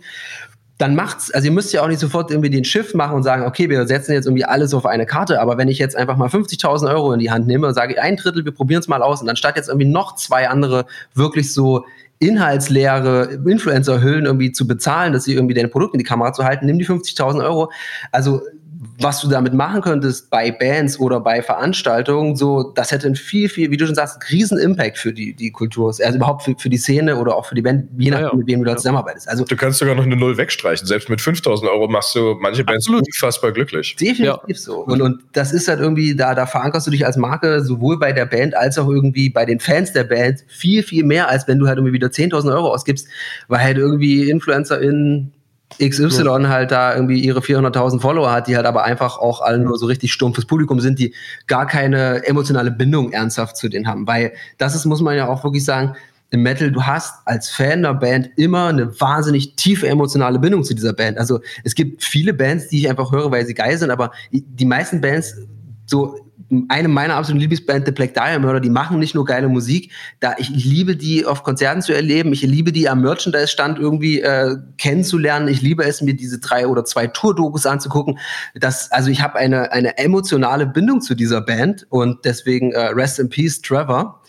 [0.78, 3.44] dann macht's, also ihr müsst ja auch nicht sofort irgendwie den Shift machen und sagen,
[3.44, 6.28] okay, wir setzen jetzt irgendwie alles auf eine Karte, aber wenn ich jetzt einfach mal
[6.28, 9.20] 50.000 Euro in die Hand nehme und sage, ein Drittel, wir probieren es mal aus
[9.22, 10.84] und dann statt jetzt irgendwie noch zwei andere
[11.14, 11.86] wirklich so
[12.18, 16.66] inhaltsleere Influencer-Hüllen irgendwie zu bezahlen, dass sie irgendwie dein Produkt in die Kamera zu halten,
[16.66, 17.70] nimm die 50.000 Euro.
[18.12, 18.42] Also
[19.00, 23.48] was du damit machen könntest bei Bands oder bei Veranstaltungen, so, das hätte einen viel,
[23.48, 26.68] viel, wie du schon sagst, riesen Impact für die, die Kultur, also überhaupt für, für
[26.68, 28.36] die Szene oder auch für die Band, je nachdem, ja, ja.
[28.36, 29.28] mit wem du da zusammenarbeitest.
[29.28, 30.86] Also, du kannst sogar noch eine Null wegstreichen.
[30.86, 33.06] Selbst mit 5000 Euro machst du manche Bands absolut.
[33.06, 33.96] unfassbar glücklich.
[33.96, 34.54] Definitiv ja.
[34.54, 34.78] so.
[34.84, 38.12] Und, und das ist halt irgendwie, da, da verankerst du dich als Marke sowohl bei
[38.12, 41.58] der Band als auch irgendwie bei den Fans der Band viel, viel mehr, als wenn
[41.58, 43.08] du halt irgendwie wieder 10.000 Euro ausgibst,
[43.48, 45.32] weil halt irgendwie InfluencerInnen
[45.78, 46.48] XY ja.
[46.48, 49.86] halt da irgendwie ihre 400.000 Follower hat, die halt aber einfach auch alle nur so
[49.86, 51.14] richtig stumpfes Publikum sind, die
[51.46, 54.06] gar keine emotionale Bindung ernsthaft zu denen haben.
[54.06, 55.94] Weil das ist, muss man ja auch wirklich sagen,
[56.30, 60.74] im Metal, du hast als Fan der Band immer eine wahnsinnig tiefe emotionale Bindung zu
[60.74, 61.18] dieser Band.
[61.18, 64.64] Also es gibt viele Bands, die ich einfach höre, weil sie geil sind, aber die
[64.64, 65.36] meisten Bands
[65.86, 66.25] so
[66.68, 70.34] eine meiner absoluten Lieblingsband, The Black Diamond Murder, die machen nicht nur geile Musik, da
[70.38, 74.56] ich, ich liebe die auf Konzerten zu erleben, ich liebe die am Merchandise-Stand irgendwie äh,
[74.78, 78.18] kennenzulernen, ich liebe es, mir diese drei oder zwei Tour-Dokus anzugucken.
[78.54, 83.18] Das, also ich habe eine, eine emotionale Bindung zu dieser Band und deswegen äh, Rest
[83.18, 84.20] in Peace, Trevor.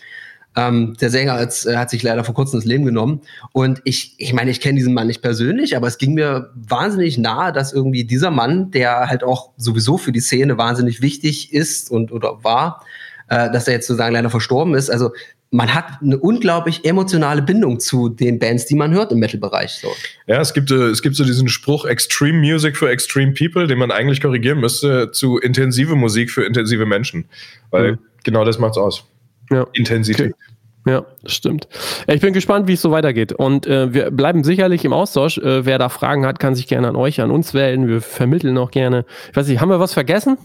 [0.58, 3.20] Ähm, der Sänger hat, äh, hat sich leider vor kurzem das Leben genommen.
[3.52, 7.16] Und ich, ich meine, ich kenne diesen Mann nicht persönlich, aber es ging mir wahnsinnig
[7.16, 11.92] nahe, dass irgendwie dieser Mann, der halt auch sowieso für die Szene wahnsinnig wichtig ist
[11.92, 12.84] und oder war,
[13.28, 14.90] äh, dass er jetzt sozusagen leider verstorben ist.
[14.90, 15.12] Also
[15.50, 19.78] man hat eine unglaublich emotionale Bindung zu den Bands, die man hört im Metal-Bereich.
[19.80, 19.88] So.
[20.26, 23.78] Ja, es gibt, äh, es gibt so diesen Spruch Extreme Music for Extreme People, den
[23.78, 27.26] man eigentlich korrigieren müsste zu intensive Musik für intensive Menschen.
[27.70, 27.98] Weil mhm.
[28.24, 29.04] genau das macht's aus.
[29.50, 29.66] Ja.
[29.72, 30.34] Intensität.
[30.34, 30.48] Okay.
[30.86, 31.68] Ja, das stimmt.
[32.06, 33.32] Ich bin gespannt, wie es so weitergeht.
[33.32, 35.36] Und äh, wir bleiben sicherlich im Austausch.
[35.36, 37.88] Äh, wer da Fragen hat, kann sich gerne an euch, an uns wählen.
[37.88, 39.04] Wir vermitteln auch gerne.
[39.30, 40.38] Ich weiß nicht, haben wir was vergessen?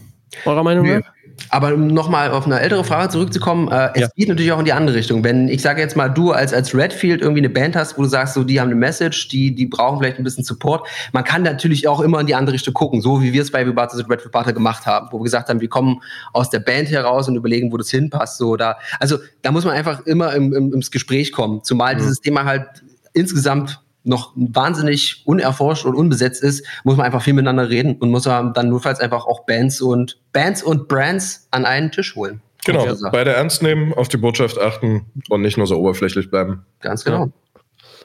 [0.44, 1.13] Eurer Meinung nach?
[1.50, 4.08] Aber um nochmal auf eine ältere Frage zurückzukommen, äh, es ja.
[4.16, 5.24] geht natürlich auch in die andere Richtung.
[5.24, 8.08] Wenn ich sage jetzt mal, du als, als Redfield irgendwie eine Band hast, wo du
[8.08, 10.86] sagst, so die haben eine Message, die, die brauchen vielleicht ein bisschen Support.
[11.12, 13.66] Man kann natürlich auch immer in die andere Richtung gucken, so wie wir es bei
[13.66, 16.00] Vibrato Redfield Partner gemacht haben, wo wir gesagt haben, wir kommen
[16.32, 18.38] aus der Band heraus und überlegen, wo das hinpasst.
[18.38, 21.62] So, da, also da muss man einfach immer im, im, ins Gespräch kommen.
[21.62, 21.98] Zumal mhm.
[21.98, 22.66] dieses Thema halt
[23.12, 28.26] insgesamt noch wahnsinnig unerforscht und unbesetzt ist, muss man einfach viel miteinander reden und muss
[28.26, 32.40] man dann notfalls einfach auch Bands und Bands und Brands an einen Tisch holen.
[32.64, 36.64] Genau, beide ernst nehmen, auf die Botschaft achten und nicht nur so oberflächlich bleiben.
[36.80, 37.26] Ganz genau.
[37.26, 37.32] Ja.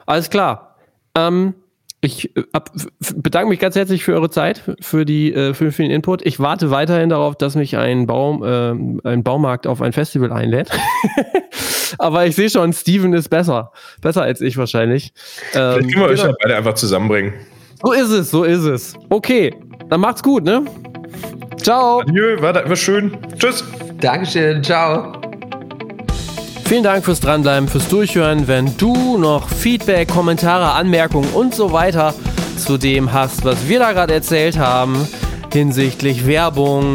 [0.06, 0.76] Alles klar.
[1.16, 1.54] Ähm,
[2.02, 2.72] ich äh, ab,
[3.16, 6.26] bedanke mich ganz herzlich für eure Zeit, für, die, äh, für, für den Input.
[6.26, 10.70] Ich warte weiterhin darauf, dass mich ein, Baum, äh, ein Baumarkt auf ein Festival einlädt.
[11.98, 13.72] Aber ich sehe schon, Steven ist besser.
[14.02, 15.14] Besser als ich wahrscheinlich.
[15.54, 17.34] Ähm, Vielleicht können wir euch ja beide einfach zusammenbringen.
[17.82, 18.94] So ist es, so ist es.
[19.10, 19.54] Okay,
[19.90, 20.66] dann macht's gut, ne?
[21.62, 22.02] Ciao.
[22.02, 23.18] Adieu, war, war schön.
[23.38, 23.64] Tschüss.
[24.00, 25.14] Dankeschön, ciao.
[26.66, 28.48] Vielen Dank fürs Dranbleiben, fürs Durchhören.
[28.48, 32.14] Wenn du noch Feedback, Kommentare, Anmerkungen und so weiter
[32.58, 35.08] zu dem hast, was wir da gerade erzählt haben,
[35.52, 36.94] hinsichtlich Werbung,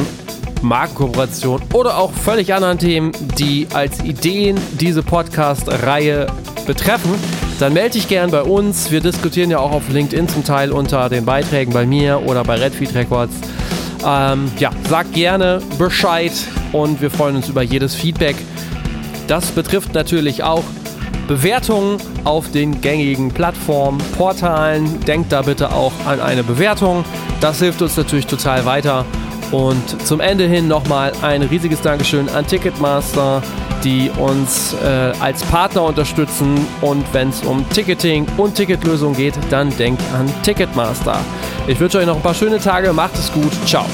[0.64, 6.26] Markenkooperation oder auch völlig anderen Themen, die als Ideen diese Podcast-Reihe
[6.66, 7.14] betreffen,
[7.60, 8.90] dann melde dich gern bei uns.
[8.90, 12.56] Wir diskutieren ja auch auf LinkedIn zum Teil unter den Beiträgen bei mir oder bei
[12.56, 13.34] Redfeed Records.
[14.06, 16.32] Ähm, ja, sag gerne Bescheid
[16.72, 18.36] und wir freuen uns über jedes Feedback.
[19.28, 20.64] Das betrifft natürlich auch
[21.26, 25.00] Bewertungen auf den gängigen Plattformen, Portalen.
[25.00, 27.04] Denkt da bitte auch an eine Bewertung.
[27.40, 29.06] Das hilft uns natürlich total weiter.
[29.54, 33.40] Und zum Ende hin nochmal ein riesiges Dankeschön an Ticketmaster,
[33.84, 36.66] die uns äh, als Partner unterstützen.
[36.80, 41.20] Und wenn es um Ticketing und Ticketlösung geht, dann denkt an Ticketmaster.
[41.68, 42.92] Ich wünsche euch noch ein paar schöne Tage.
[42.92, 43.52] Macht es gut.
[43.64, 43.86] Ciao.